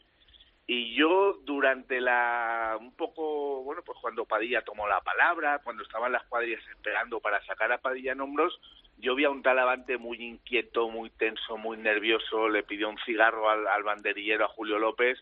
[0.69, 6.11] y yo durante la un poco bueno pues cuando Padilla tomó la palabra cuando estaban
[6.11, 8.59] las cuadrillas esperando para sacar a Padilla en hombros
[8.97, 13.49] yo vi a un talavante muy inquieto muy tenso muy nervioso le pidió un cigarro
[13.49, 15.17] al, al banderillero a Julio López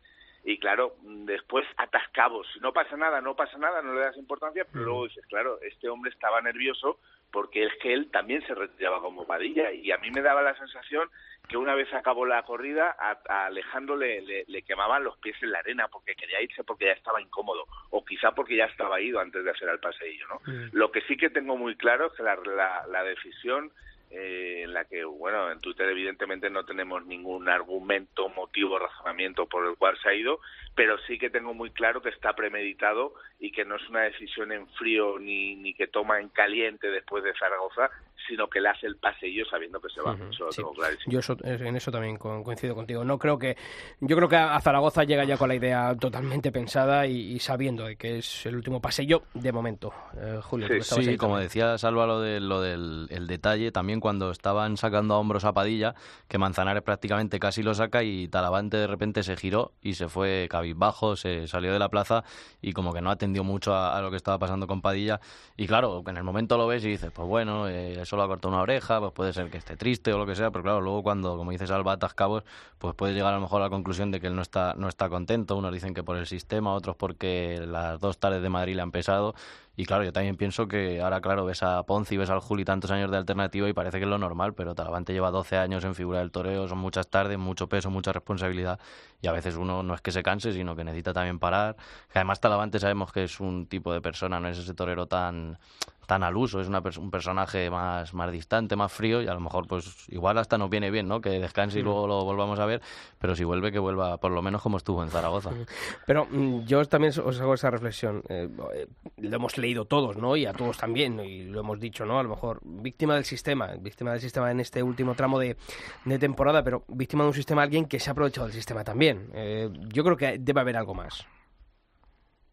[0.48, 2.48] y claro después atascabos.
[2.62, 5.90] No pasa nada no pasa nada no le das importancia pero luego dices claro este
[5.90, 7.00] hombre estaba nervioso
[7.36, 10.58] porque es que él también se retiraba como Padilla y a mí me daba la
[10.58, 11.10] sensación
[11.50, 15.36] que una vez acabó la corrida a, a Alejandro le, le, le quemaban los pies
[15.42, 19.02] en la arena porque quería irse porque ya estaba incómodo o quizá porque ya estaba
[19.02, 20.40] ido antes de hacer el paseillo ¿no?
[20.72, 23.70] lo que sí que tengo muy claro es que la, la, la decisión
[24.18, 29.68] eh, en la que, bueno, en Twitter evidentemente no tenemos ningún argumento, motivo, razonamiento por
[29.68, 30.40] el cual se ha ido,
[30.74, 34.52] pero sí que tengo muy claro que está premeditado y que no es una decisión
[34.52, 37.90] en frío ni, ni que toma en caliente después de Zaragoza,
[38.28, 40.14] sino que le hace el paseillo sabiendo que se va.
[40.14, 40.58] Ujú, Eso lo sí.
[40.62, 41.12] tengo clarísimo.
[41.14, 43.04] Yo eso- eh, en eso también co- coincido contigo.
[43.04, 43.56] No creo que
[44.00, 47.86] yo creo que a Zaragoza llega ya con la idea totalmente pensada y, y sabiendo
[47.86, 49.94] de que es el último pasillo de momento.
[50.18, 51.48] Eh, Julio, Sí, ahí como también.
[51.48, 55.54] decía Salva lo, de, lo del el detalle, también cuando estaban sacando a hombros a
[55.54, 55.96] Padilla,
[56.28, 60.46] que Manzanares prácticamente casi lo saca y Talavante de repente se giró y se fue
[60.48, 62.24] cabizbajo, se salió de la plaza
[62.62, 65.20] y como que no atendió mucho a, lo que estaba pasando con Padilla.
[65.58, 68.28] Y claro, en el momento lo ves y dices, pues bueno, eh, eso lo ha
[68.28, 70.82] cortado una oreja, pues puede ser que esté triste o lo que sea, pero claro,
[70.82, 72.44] luego cuando, como dices, Alba cabos,
[72.78, 74.88] pues puedes llegar a lo mejor a la conclusión de que él no está, no
[74.88, 75.58] está contento.
[75.58, 78.92] Unos dicen que por el sistema, otros porque las dos tardes de Madrid le han
[78.92, 79.34] pesado.
[79.78, 82.64] Y claro, yo también pienso que ahora, claro, ves a Ponce y ves al Juli
[82.64, 85.84] tantos años de alternativa y parece que es lo normal, pero Talavante lleva 12 años
[85.84, 88.80] en figura del toreo, son muchas tardes, mucho peso, mucha responsabilidad
[89.22, 91.76] y a veces uno no es que se canse, sino que necesita también parar.
[92.12, 95.58] Que además Talavante sabemos que es un tipo de persona, no es ese torero tan
[96.06, 99.40] tan al uso, es una un personaje más, más distante, más frío y a lo
[99.40, 101.20] mejor pues igual hasta nos viene bien, ¿no?
[101.20, 101.86] Que descanse y Mm.
[101.86, 102.80] luego lo volvamos a ver,
[103.18, 105.50] pero si vuelve que vuelva por lo menos como estuvo en Zaragoza.
[106.06, 108.22] Pero mm, yo también os hago esa reflexión.
[108.30, 110.36] Eh, eh, lo hemos leído todos, ¿no?
[110.36, 112.20] Y a todos también, y lo hemos dicho, ¿no?
[112.20, 115.58] A lo mejor víctima del sistema, víctima del sistema en este último tramo de,
[116.06, 119.05] de temporada, pero víctima de un sistema alguien que se ha aprovechado del sistema también.
[119.10, 121.28] Eh, yo creo que debe haber algo más.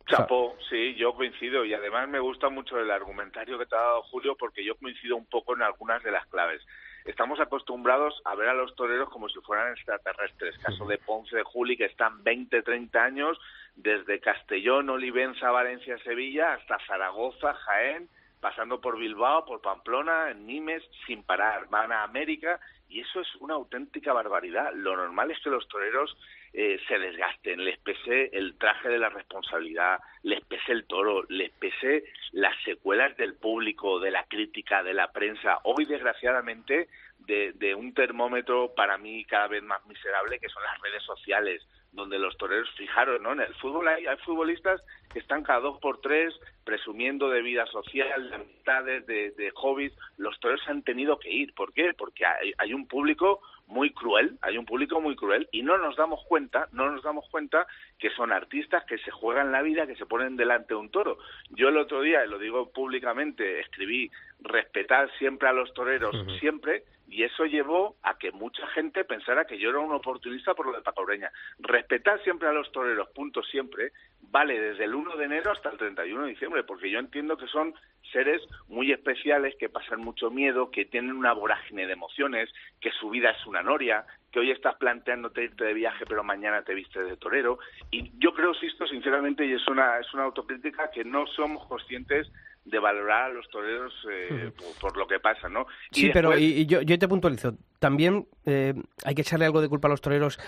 [0.07, 4.03] Chapó, sí, yo coincido y además me gusta mucho el argumentario que te ha dado
[4.03, 6.61] Julio porque yo coincido un poco en algunas de las claves.
[7.05, 10.59] Estamos acostumbrados a ver a los toreros como si fueran extraterrestres.
[10.59, 13.39] Caso de Ponce de Juli, que están 20, 30 años,
[13.75, 18.09] desde Castellón, Olivenza, Valencia, Sevilla, hasta Zaragoza, Jaén,
[18.41, 21.69] pasando por Bilbao, por Pamplona, en Nimes, sin parar.
[21.71, 24.73] Van a América y eso es una auténtica barbaridad.
[24.75, 26.17] Lo normal es que los toreros
[26.53, 31.51] eh, se desgasten, les pese el traje de la responsabilidad, les pese el toro, les
[31.53, 35.59] pese las secuelas del público, de la crítica, de la prensa.
[35.65, 36.89] Hoy, desgraciadamente,
[37.21, 41.67] de, de un termómetro para mí cada vez más miserable, que son las redes sociales,
[41.93, 43.33] donde los toreros, fijaros, ¿no?
[43.33, 46.35] En el fútbol hay, hay futbolistas que están cada dos por tres
[46.65, 49.93] presumiendo de vida social, de amistades, de, de hobbies.
[50.17, 51.55] Los toreros han tenido que ir.
[51.55, 51.93] ¿Por qué?
[51.93, 55.97] Porque hay, hay un público muy cruel, hay un público muy cruel y no nos
[55.97, 57.67] damos cuenta, no nos damos cuenta
[57.99, 61.19] que son artistas que se juegan la vida, que se ponen delante de un toro.
[61.51, 66.85] Yo el otro día, y lo digo públicamente, escribí respetar siempre a los toreros, siempre,
[67.13, 70.73] y eso llevó a que mucha gente pensara que yo era un oportunista por lo
[70.73, 71.31] de Paco Ureña.
[71.59, 73.93] Respetar siempre a los toreros, punto siempre,
[74.31, 77.47] vale desde el 1 de enero hasta el 31 de diciembre, porque yo entiendo que
[77.49, 77.75] son
[78.13, 82.49] seres muy especiales, que pasan mucho miedo, que tienen una vorágine de emociones,
[82.81, 86.63] que su vida es una noria, que hoy estás planteándote irte de viaje, pero mañana
[86.63, 87.59] te viste de torero.
[87.91, 92.33] Y yo creo, Sisto, sinceramente, y es una, es una autocrítica, que no somos conscientes
[92.65, 95.67] de valorar a los toreros eh, por, por lo que pasa, ¿no?
[95.91, 97.55] Y Sí, pero y, y yo, yo te puntualizo.
[97.81, 100.39] También eh, hay que echarle algo de culpa a los toreros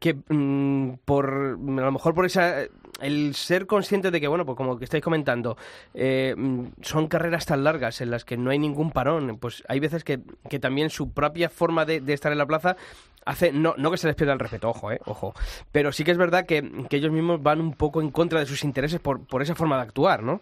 [0.00, 2.64] que mm, por a lo mejor por esa
[3.00, 5.56] el ser consciente de que bueno pues como que estáis comentando
[5.94, 9.80] eh, mm, son carreras tan largas en las que no hay ningún parón pues hay
[9.80, 12.76] veces que, que también su propia forma de, de estar en la plaza
[13.24, 15.34] hace no no que se les pierda el respeto ojo eh ojo
[15.72, 18.46] pero sí que es verdad que, que ellos mismos van un poco en contra de
[18.46, 20.40] sus intereses por por esa forma de actuar no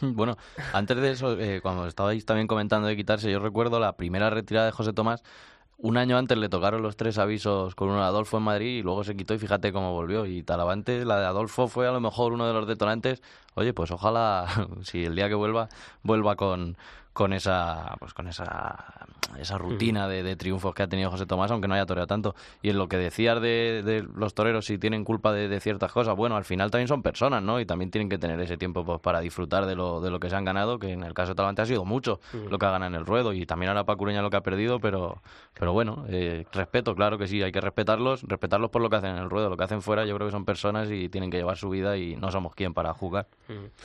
[0.14, 0.36] Bueno,
[0.72, 4.66] antes de eso, eh, cuando estabais también comentando de quitarse, yo recuerdo la primera retirada
[4.66, 5.22] de José Tomás.
[5.82, 8.82] Un año antes le tocaron los tres avisos con uno de Adolfo en Madrid y
[8.82, 10.26] luego se quitó y fíjate cómo volvió.
[10.26, 13.22] Y Talavante, la de Adolfo fue a lo mejor uno de los detonantes.
[13.54, 14.46] Oye, pues ojalá,
[14.82, 15.70] si el día que vuelva,
[16.02, 16.76] vuelva con,
[17.12, 19.06] con esa pues con esa
[19.38, 22.34] esa rutina de, de triunfos que ha tenido José Tomás, aunque no haya toreado tanto.
[22.62, 25.92] Y en lo que decías de, de los toreros, si tienen culpa de, de ciertas
[25.92, 27.60] cosas, bueno, al final también son personas, ¿no?
[27.60, 30.30] Y también tienen que tener ese tiempo pues, para disfrutar de lo, de lo que
[30.30, 32.70] se han ganado, que en el caso de Talavante ha sido mucho lo que ha
[32.70, 33.32] ganado en el ruedo.
[33.32, 35.22] Y también ahora Pacureña lo que ha perdido, pero,
[35.54, 39.10] pero bueno, eh, respeto, claro que sí, hay que respetarlos, respetarlos por lo que hacen
[39.10, 41.36] en el ruedo, lo que hacen fuera, yo creo que son personas y tienen que
[41.36, 43.26] llevar su vida y no somos quien para jugar.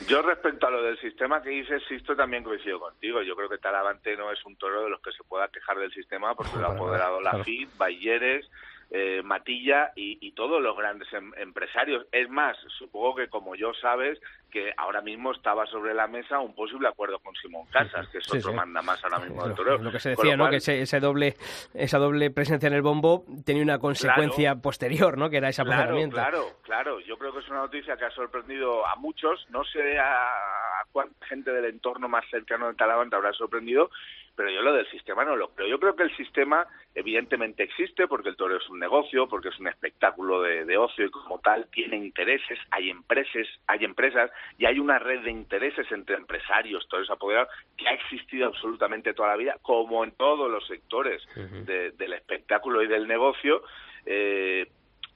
[0.07, 3.14] Yo respecto a lo del sistema que dices, Sisto, también coincido contigo.
[3.21, 5.91] Yo creo que Talavante no es un toro de los que se pueda quejar del
[5.93, 7.43] sistema porque lo ha apoderado la.
[7.43, 8.49] FIT, Bayeres,
[8.91, 12.05] eh, Matilla y, y todos los grandes em- empresarios.
[12.11, 14.19] Es más, supongo que como yo sabes,
[14.55, 18.23] que ahora mismo estaba sobre la mesa un posible acuerdo con Simón Casas, que es
[18.23, 18.55] Sí, otro sí.
[18.55, 19.77] manda más ahora mismo del lo, toreo.
[19.79, 20.49] lo que se decía, ¿no?
[20.49, 21.35] Que ese, ese doble,
[21.73, 25.29] esa doble presencia en el bombo tenía una consecuencia posterior, ¿no?
[25.29, 26.99] Que era ese Claro, claro, claro.
[27.01, 29.45] Yo creo que es una noticia que ha sorprendido a muchos.
[29.49, 33.89] No sé a, a cuánta gente del entorno más cercano de Talavante habrá sorprendido,
[34.37, 35.67] pero yo lo del sistema no lo creo.
[35.67, 39.59] Yo creo que el sistema evidentemente existe porque el toro es un negocio, porque es
[39.59, 44.65] un espectáculo de, de ocio y como tal tiene intereses, hay empresas, hay empresas y
[44.65, 49.35] hay una red de intereses entre empresarios, toros apoderados, que ha existido absolutamente toda la
[49.37, 51.21] vida, como en todos los sectores
[51.65, 53.63] de- del espectáculo y del negocio.
[54.05, 54.67] Eh,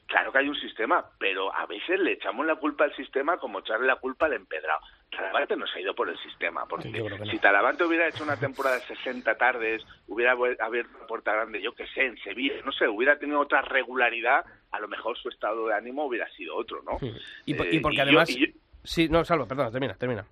[0.08, 3.60] Claro que hay un sistema, pero a veces le echamos la culpa al sistema como
[3.60, 4.80] echarle la culpa al empedrado.
[5.12, 7.26] Talavante no se ha ido por el sistema, porque que no.
[7.28, 11.74] si Talavante hubiera hecho una temporada de 60 tardes, hubiera abierto la puerta grande, yo
[11.76, 15.68] qué sé, en Sevilla, no sé, hubiera tenido otra regularidad, a lo mejor su estado
[15.68, 16.98] de ánimo hubiera sido otro, ¿no?
[17.46, 18.32] Y, Eh, y porque además...
[18.32, 18.54] y yo-
[18.84, 20.26] Sí, no, Salva, perdona, termina, termina.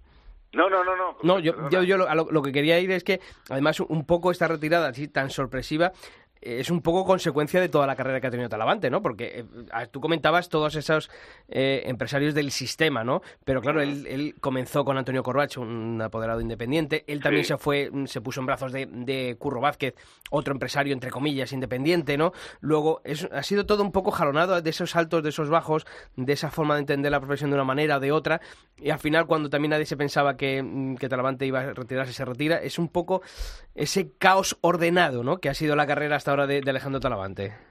[0.53, 1.17] no, no, no, no.
[1.23, 3.19] No, yo, yo, yo lo, a lo, lo que quería ir es que,
[3.49, 5.91] además, un poco esta retirada así tan sorpresiva
[6.41, 9.01] es un poco consecuencia de toda la carrera que ha tenido Talavante, ¿no?
[9.01, 11.09] Porque eh, tú comentabas todos esos
[11.47, 13.21] eh, empresarios del sistema, ¿no?
[13.43, 17.03] Pero claro, él, él comenzó con Antonio Corbacho, un apoderado independiente.
[17.07, 17.49] Él también Sí.
[17.49, 19.95] se fue, mm, se puso en brazos de, de Curro Vázquez,
[20.31, 22.33] otro empresario, entre comillas, independiente, ¿no?
[22.59, 25.85] Luego, es- ha sido todo un poco jalonado de esos altos, de esos bajos,
[26.15, 28.41] de esa forma de entender la profesión de una manera o de otra.
[28.77, 32.13] Y al final, cuando también nadie se pensaba que, mm, que Talavante iba a retirarse,
[32.13, 32.57] se retira.
[32.57, 33.21] Es un poco
[33.75, 35.37] ese caos ordenado, ¿no?
[35.37, 37.66] Que ha sido la carrera hasta ahora de, de Alejandro Talavante.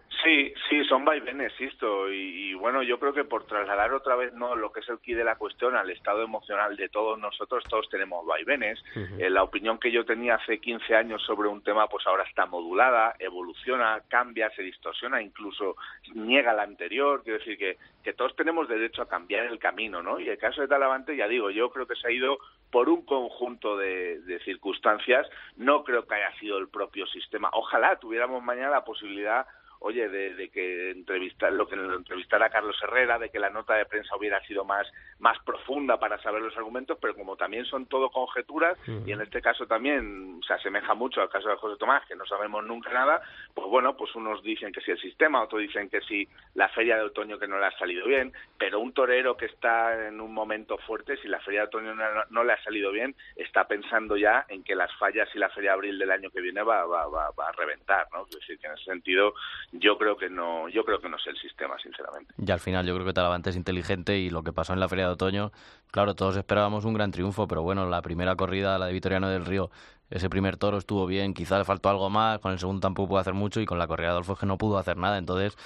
[0.88, 2.10] Son vaivenes, esto.
[2.12, 4.98] Y, y bueno, yo creo que por trasladar otra vez no lo que es el
[4.98, 8.82] quid de la cuestión al estado emocional de todos nosotros, todos tenemos vaivenes.
[9.18, 12.46] Eh, la opinión que yo tenía hace 15 años sobre un tema, pues ahora está
[12.46, 15.76] modulada, evoluciona, cambia, se distorsiona, incluso
[16.14, 17.22] niega la anterior.
[17.22, 20.20] Quiero decir que, que todos tenemos derecho a cambiar el camino, ¿no?
[20.20, 22.38] Y el caso de Talavante, ya digo, yo creo que se ha ido
[22.70, 25.26] por un conjunto de, de circunstancias.
[25.56, 27.50] No creo que haya sido el propio sistema.
[27.52, 29.46] Ojalá tuviéramos mañana la posibilidad
[29.80, 33.74] oye, de, de que entrevistar, lo que entrevistara a Carlos Herrera, de que la nota
[33.74, 34.86] de prensa hubiera sido más,
[35.18, 39.40] más profunda para saber los argumentos, pero como también son todo conjeturas, y en este
[39.40, 43.22] caso también se asemeja mucho al caso de José Tomás, que no sabemos nunca nada,
[43.54, 46.96] pues bueno, pues unos dicen que sí el sistema, otros dicen que sí la feria
[46.96, 50.32] de otoño que no le ha salido bien, pero un torero que está en un
[50.32, 54.16] momento fuerte, si la feria de otoño no, no le ha salido bien, está pensando
[54.16, 56.84] ya en que las fallas y la feria de abril del año que viene va,
[56.86, 58.24] va, va, va a reventar, ¿no?
[58.24, 59.34] Es decir, que en ese sentido
[59.72, 62.86] yo creo que no yo creo que no es el sistema sinceramente Y al final
[62.86, 65.52] yo creo que Talavante es inteligente y lo que pasó en la feria de otoño,
[65.90, 69.44] claro, todos esperábamos un gran triunfo, pero bueno, la primera corrida, la de Vitoriano del
[69.44, 69.70] Río,
[70.10, 73.18] ese primer toro estuvo bien, quizá le faltó algo más, con el segundo tampoco pudo
[73.18, 75.56] hacer mucho y con la corrida de Adolfo es que no pudo hacer nada, entonces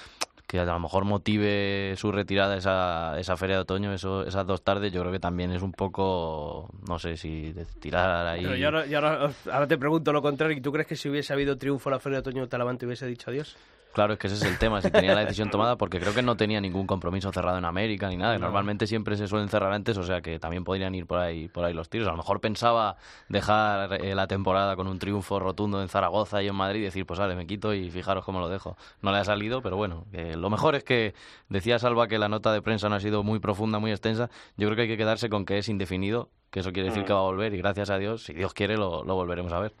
[0.47, 4.61] que a lo mejor motive su retirada esa, esa feria de otoño, eso, esas dos
[4.63, 8.43] tardes, yo creo que también es un poco, no sé si de tirar ahí...
[8.43, 10.57] Pero yo ahora, yo ahora- ahora te pregunto lo contrario.
[10.57, 13.05] ¿Y tú crees que si hubiese habido triunfo en la Feria de Otoño Talavante hubiese
[13.07, 13.55] dicho adiós?
[13.93, 16.21] Claro, es que ese es el tema, si tenía la decisión tomada, porque creo que
[16.21, 18.35] no tenía ningún compromiso cerrado en América ni nada.
[18.35, 18.45] No.
[18.45, 21.65] Normalmente siempre se suelen cerrar antes, o sea que también podrían ir por ahí, por
[21.65, 22.07] ahí los tiros.
[22.07, 22.95] A lo mejor pensaba
[23.29, 27.05] dejar eh, la temporada con un triunfo rotundo en Zaragoza y en Madrid y decir,
[27.05, 28.77] pues vale, me quito y fijaros cómo lo dejo.
[29.01, 31.13] No le ha salido, pero bueno, que lo mejor es que
[31.49, 34.29] decía Salva que la nota de prensa no ha sido muy profunda, muy extensa.
[34.57, 37.05] Yo creo que hay que quedarse con que es indefinido, que eso quiere decir Mm.
[37.05, 39.59] que va a volver y gracias a Dios, si Dios quiere, lo, lo volveremos a
[39.61, 39.71] ver.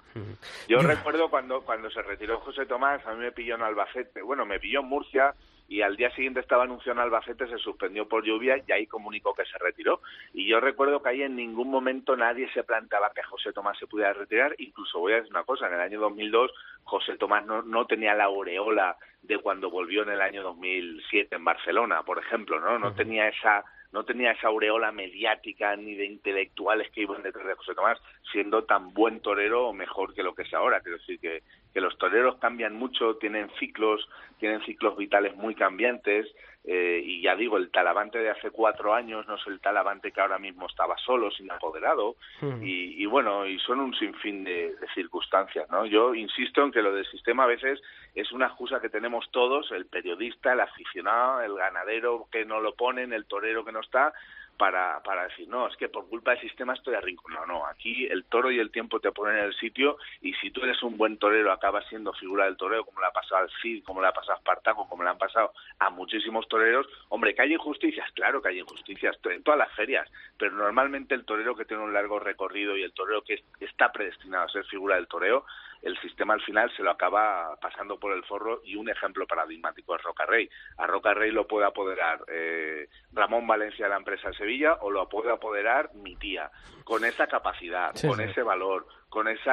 [0.67, 4.21] yo recuerdo cuando cuando se retiró José Tomás a mí me pilló en Albacete.
[4.21, 5.35] Bueno me pilló en Murcia
[5.67, 9.33] y al día siguiente estaba anunciado en Albacete se suspendió por lluvia y ahí comunicó
[9.33, 10.01] que se retiró.
[10.33, 13.87] Y yo recuerdo que ahí en ningún momento nadie se planteaba que José Tomás se
[13.87, 14.53] pudiera retirar.
[14.57, 16.51] Incluso voy a decir una cosa en el año 2002
[16.83, 21.43] José Tomás no, no tenía la aureola de cuando volvió en el año 2007 en
[21.45, 26.89] Barcelona por ejemplo no no tenía esa no tenía esa aureola mediática ni de intelectuales
[26.91, 27.99] que iban detrás de José Tomás,
[28.31, 30.79] siendo tan buen torero o mejor que lo que es ahora.
[30.79, 34.07] Quiero decir que, que los toreros cambian mucho, tienen ciclos,
[34.39, 36.27] tienen ciclos vitales muy cambiantes,
[36.63, 40.21] eh, y ya digo, el talavante de hace cuatro años no es el talavante que
[40.21, 42.15] ahora mismo estaba solo, sin apoderado,
[42.61, 45.85] y, y bueno, y son un sinfín de, de circunstancias, ¿no?
[45.85, 47.81] Yo insisto en que lo del sistema a veces
[48.13, 52.75] es una excusa que tenemos todos, el periodista, el aficionado, el ganadero que no lo
[52.75, 54.13] ponen, el torero que no está,
[54.61, 57.47] para, para decir, no, es que por culpa del sistema estoy arrinconado.
[57.47, 60.61] No, aquí el toro y el tiempo te ponen en el sitio y si tú
[60.61, 63.83] eres un buen torero acabas siendo figura del torero, como le ha pasado al Cid,
[63.83, 66.85] como le ha pasado a Espartaco, como le han pasado a muchísimos toreros.
[67.09, 70.07] Hombre, que hay injusticias, claro que hay injusticias, en todas las ferias,
[70.37, 73.91] pero normalmente el torero que tiene un largo recorrido y el torero que es- está
[73.91, 75.43] predestinado a ser figura del toreo,
[75.81, 79.95] el sistema al final se lo acaba pasando por el forro y un ejemplo paradigmático
[79.95, 80.49] es Roca Rey.
[80.77, 85.07] A Roca Rey lo puede apoderar eh, Ramón Valencia de la empresa Sevilla o lo
[85.09, 86.51] puede apoderar mi tía.
[86.83, 88.23] Con esa capacidad, Sí, con sí.
[88.23, 89.49] ese valor, con ese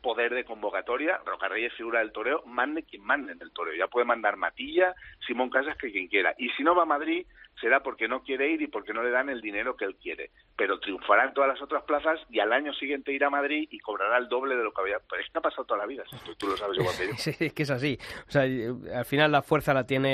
[0.00, 3.74] poder de convocatoria, Roca Rey es figura del toreo, mande quien mande en el toreo.
[3.74, 4.94] Ya puede mandar Matilla,
[5.26, 6.34] Simón Casas, que quien quiera.
[6.38, 7.26] Y si no va a Madrid,
[7.60, 10.30] será porque no quiere ir y porque no le dan el dinero que él quiere.
[10.56, 13.78] Pero triunfará en todas las otras plazas y al año siguiente irá a Madrid y
[13.78, 14.96] cobrará el doble de lo que había.
[15.08, 17.12] Pero es que ha pasado toda la vida, tú, tú lo sabes igual que yo.
[17.18, 17.98] Sí, es que es así.
[18.26, 20.08] O sea, eh, al final la fuerza la tiene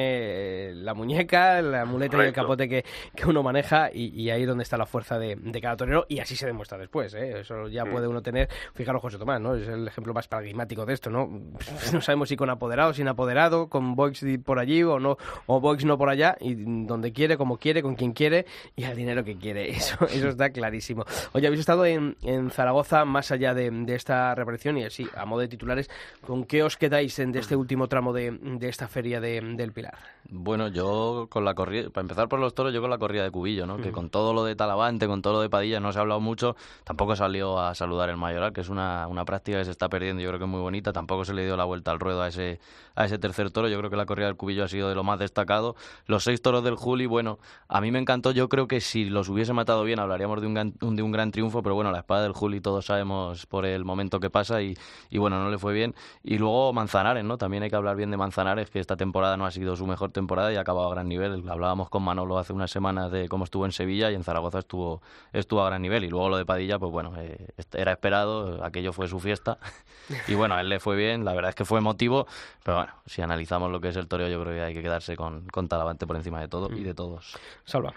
[0.70, 2.84] eh, la muñeca, la muleta y el capote que,
[3.16, 6.04] que uno maneja y, y ahí es donde está la fuerza de, de cada torero
[6.08, 7.14] y así se demuestra después.
[7.14, 7.40] ¿eh?
[7.40, 7.90] Eso ya Mm.
[7.92, 9.54] puede uno tener, fijaros José Tomás, ¿no?
[9.54, 11.28] Es el ejemplo más paradigmático de esto, ¿no?
[11.92, 15.84] No sabemos si con apoderado, sin apoderado, con Boix por allí o no, o Boix
[15.84, 16.54] no por allá y
[16.86, 18.46] donde quiere, como quiere, con quien quiere
[18.76, 19.68] y al dinero que quiere.
[19.78, 21.04] Eso, eso está clarísimo.
[21.32, 25.24] Oye, habéis estado en, en Zaragoza más allá de, de esta reaparición y así, a
[25.24, 25.88] modo de titulares,
[26.26, 29.72] ¿con qué os quedáis en, de este último tramo de, de esta feria de- del
[29.72, 29.96] Pilar?
[30.30, 33.30] Bueno, yo con la corrida, para empezar por los toros, yo con la corrida de
[33.30, 33.76] Cubillo, ¿no?
[33.78, 36.20] Que con todo lo de Talavante, con todo lo de Padilla, no se ha hablado
[36.20, 36.47] mucho.
[36.84, 40.22] Tampoco salió a saludar el mayoral, que es una, una práctica que se está perdiendo,
[40.22, 40.92] yo creo que es muy bonita.
[40.92, 42.60] Tampoco se le dio la vuelta al ruedo a ese,
[42.94, 43.68] a ese tercer toro.
[43.68, 45.76] Yo creo que la corrida del Cubillo ha sido de lo más destacado.
[46.06, 47.38] Los seis toros del Juli, bueno,
[47.68, 48.30] a mí me encantó.
[48.30, 51.30] Yo creo que si los hubiese matado bien, hablaríamos de un gran, de un gran
[51.30, 54.76] triunfo, pero bueno, la espada del Juli todos sabemos por el momento que pasa y,
[55.10, 55.94] y bueno, no le fue bien.
[56.22, 57.38] Y luego Manzanares, ¿no?
[57.38, 60.10] También hay que hablar bien de Manzanares, que esta temporada no ha sido su mejor
[60.10, 61.48] temporada y ha acabado a gran nivel.
[61.48, 65.02] Hablábamos con Manolo hace unas semanas de cómo estuvo en Sevilla y en Zaragoza estuvo,
[65.32, 66.04] estuvo a gran nivel.
[66.04, 67.36] Y luego lo de Padilla, pues bueno, eh,
[67.74, 69.58] era esperado, aquello fue su fiesta.
[70.26, 72.26] Y bueno, a él le fue bien, la verdad es que fue emotivo,
[72.64, 75.16] pero bueno, si analizamos lo que es el toreo, yo creo que hay que quedarse
[75.16, 77.36] con, con Talavante por encima de todo y de todos.
[77.64, 77.92] Salva.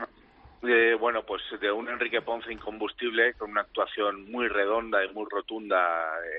[0.63, 5.25] Eh, bueno, pues de un Enrique Ponce incombustible con una actuación muy redonda y muy
[5.29, 5.79] rotunda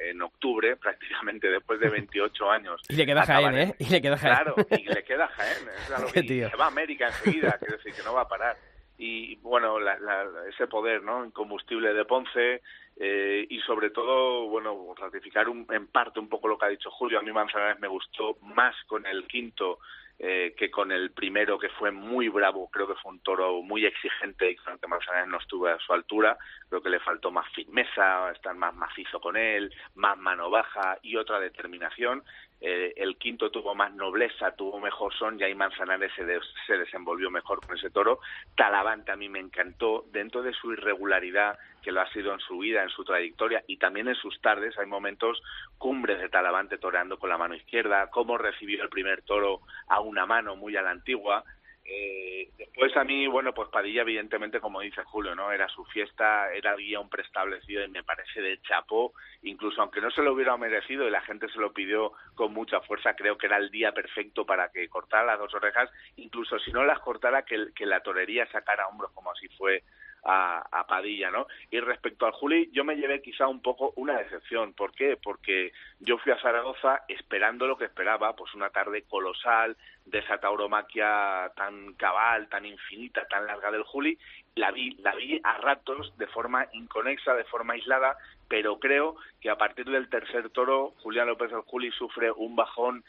[0.08, 2.80] en octubre, prácticamente después de 28 años.
[2.88, 3.74] Y le queda Jaén, ¿eh?
[3.78, 4.34] Y le queda Jaén.
[4.34, 5.68] Claro, y le queda Jaén.
[5.76, 6.48] es a lo Qué que-.
[6.48, 8.56] Se va a América enseguida, quiero decir que no va a parar.
[9.04, 12.62] Y bueno, la- la- ese poder no incombustible de Ponce
[12.96, 16.88] eh, y sobre todo, bueno, ratificar un- en parte un poco lo que ha dicho
[16.90, 17.18] Julio.
[17.18, 19.80] A mí Manzanares me gustó más con el quinto
[20.24, 22.68] eh, que con el primero, que fue muy bravo.
[22.70, 25.92] Creo que fue un toro muy exigente y creo que Manzanares no estuvo a su
[25.92, 26.38] altura.
[26.68, 31.16] Creo que le faltó más firmeza, estar más macizo con él, más mano baja y
[31.16, 32.22] otra determinación.
[32.64, 36.78] Eh, el quinto tuvo más nobleza, tuvo mejor son y ahí Manzanares se, des- se
[36.78, 38.20] desenvolvió mejor con ese toro.
[38.54, 42.58] Talavante a mí me encantó, dentro de su irregularidad, que lo ha sido en su
[42.58, 45.42] vida, en su trayectoria y también en sus tardes, hay momentos
[45.76, 50.24] cumbres de Talavante toreando con la mano izquierda, cómo recibió el primer toro a una
[50.24, 51.42] mano muy a la antigua.
[51.84, 55.50] Eh, después a mí, bueno, pues Padilla, evidentemente, como dice Julio, ¿no?
[55.50, 59.12] Era su fiesta, era guía un preestablecido y me parece de chapó,
[59.42, 62.80] incluso aunque no se lo hubiera merecido y la gente se lo pidió con mucha
[62.80, 66.70] fuerza, creo que era el día perfecto para que cortara las dos orejas, incluso si
[66.72, 69.82] no las cortara, que, que la torería sacara hombros como así fue
[70.24, 71.46] a, a Padilla, ¿no?
[71.70, 74.72] Y respecto al Juli, yo me llevé quizá un poco una decepción.
[74.72, 75.18] ¿Por qué?
[75.22, 80.38] Porque yo fui a Zaragoza esperando lo que esperaba, pues una tarde colosal de esa
[80.38, 84.18] tauromaquia tan cabal, tan infinita, tan larga del Juli.
[84.54, 88.16] La vi, la vi a ratos de forma inconexa, de forma aislada,
[88.48, 93.04] pero creo que a partir del tercer toro, Julián López del Juli sufre un bajón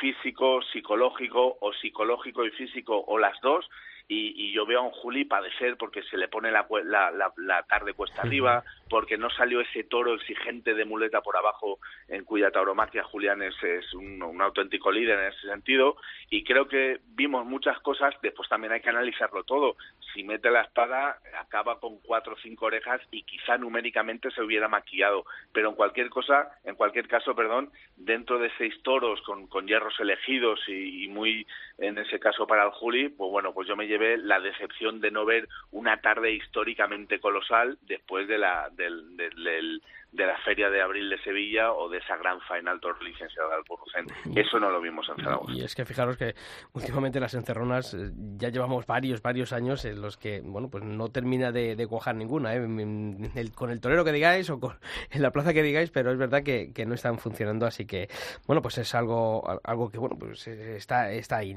[0.00, 3.68] físico, psicológico o psicológico y físico o las dos
[4.08, 7.32] y, y yo veo a un Juli padecer porque se le pone la, la, la,
[7.36, 11.78] la tarde cuesta arriba, porque no salió ese toro exigente de muleta por abajo
[12.08, 15.96] en cuya tauromaquia Julián es, es un, un auténtico líder en ese sentido
[16.30, 19.76] y creo que vimos muchas cosas, después también hay que analizarlo todo.
[20.18, 24.66] Si mete la espada acaba con cuatro o cinco orejas y quizá numéricamente se hubiera
[24.66, 29.68] maquillado, pero en cualquier cosa, en cualquier caso, perdón, dentro de seis toros con, con
[29.68, 31.46] hierros elegidos y, y muy
[31.78, 35.12] en ese caso para el Juli, pues bueno, pues yo me llevé la decepción de
[35.12, 40.70] no ver una tarde históricamente colosal después de la del, del- del- de la feria
[40.70, 44.06] de abril de Sevilla o de esa gran final toro licenciada al Burrucén.
[44.34, 45.52] Eso no lo vimos en Zaragoza.
[45.52, 46.34] Y es que fijaros que
[46.72, 51.10] últimamente las encerronas eh, ya llevamos varios, varios años en los que, bueno, pues no
[51.10, 52.56] termina de, de cuajar ninguna, ¿eh?
[52.56, 54.78] En el- con el torero que digáis o con,
[55.10, 58.08] en la plaza que digáis, pero es verdad que, que no están funcionando, así que,
[58.46, 61.54] bueno, pues es algo, algo que, bueno, pues eh, está, está ahí.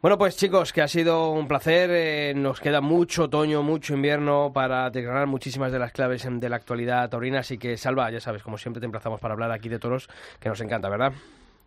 [0.00, 4.52] Bueno, pues chicos, que ha sido un placer, eh, nos queda mucho otoño, mucho invierno
[4.54, 8.20] para desgranar muchísimas de las claves en- de la actualidad taurina, así que Salva, ya
[8.20, 10.10] sabes, como siempre te emplazamos para hablar aquí de toros,
[10.40, 11.14] que nos encanta, ¿verdad?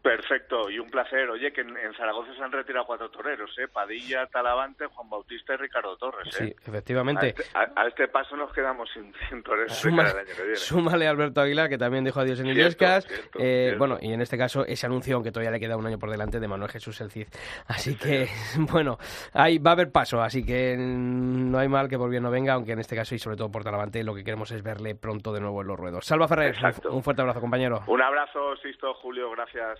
[0.01, 1.29] Perfecto, y un placer.
[1.29, 3.67] Oye, que en, en Zaragoza se han retirado cuatro toreros, ¿eh?
[3.67, 6.55] Padilla, Talavante, Juan Bautista y Ricardo Torres, ¿eh?
[6.55, 7.27] Sí, efectivamente.
[7.27, 10.25] A este, a- a este paso nos quedamos sin, sin toreros de Suma- cara al
[10.25, 10.55] año que viene.
[10.57, 13.07] súmale a Alberto Aguilar, que también dijo adiós en Illescas.
[13.37, 16.09] Eh, bueno, y en este caso, ese anuncio, aunque todavía le queda un año por
[16.09, 17.27] delante, de Manuel Jesús el Cid.
[17.67, 18.27] Así que,
[18.71, 18.97] bueno,
[19.33, 22.53] ahí va a haber paso, así que no hay mal que por bien no venga,
[22.53, 25.31] aunque en este caso, y sobre todo por Talavante, lo que queremos es verle pronto
[25.31, 26.05] de nuevo en los ruedos.
[26.05, 27.83] Salva Ferrer, un, un fuerte abrazo, compañero.
[27.87, 29.79] Un abrazo, Sisto, Julio, gracias.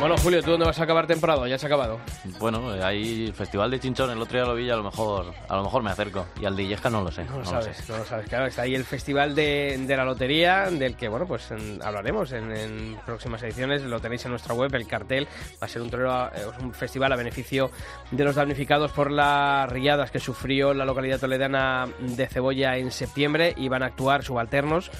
[0.00, 1.48] Bueno, Julio, ¿tú dónde vas a acabar temporada?
[1.48, 1.98] ¿Ya has acabado?
[2.38, 5.32] Bueno, eh, hay Festival de Chinchón, el otro día lo vi y a lo mejor,
[5.48, 6.26] a lo mejor me acerco.
[6.38, 7.24] Y al de Illescas no lo sé.
[7.24, 7.90] No lo no sabes, sé.
[7.90, 8.28] no lo sabes.
[8.28, 12.32] Claro, está ahí el festival de, de la lotería, del que, bueno, pues en- hablaremos
[12.32, 13.82] en, en próximas ediciones.
[13.82, 15.26] Lo tenéis en nuestra web, el cartel.
[15.62, 17.70] Va a ser un, torero, eh, un festival a beneficio
[18.10, 23.54] de los damnificados por las riadas que sufrió la localidad toledana de Cebolla en septiembre
[23.56, 24.90] y van a actuar subalternos.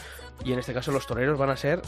[0.44, 1.82] Y en este caso los toreros van a ser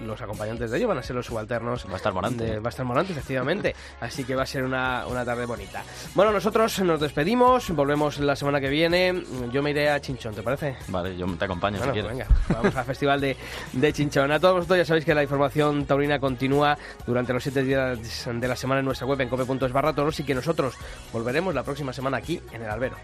[0.00, 1.86] los acompañantes de ellos van a ser los subalternos.
[1.88, 2.44] Va a estar Morante.
[2.44, 3.74] de- va a estar Morante, efectivamente.
[4.00, 5.82] Así que va a ser una, una tarde bonita.
[6.14, 9.22] Bueno, nosotros nos despedimos, volvemos la semana que viene.
[9.52, 10.76] Yo me iré a Chinchón, ¿te parece?
[10.88, 12.28] Vale, yo te acompaño Bueno, si pues quieres.
[12.28, 13.36] venga, vamos al festival de,
[13.72, 14.30] de Chinchón.
[14.32, 16.76] A todos vosotros ya sabéis que la información taurina continúa
[17.06, 17.98] durante los siete días
[18.32, 20.74] de la semana en nuestra web en cope.es barra toros y que nosotros
[21.12, 22.96] volveremos la próxima semana aquí en el Albero.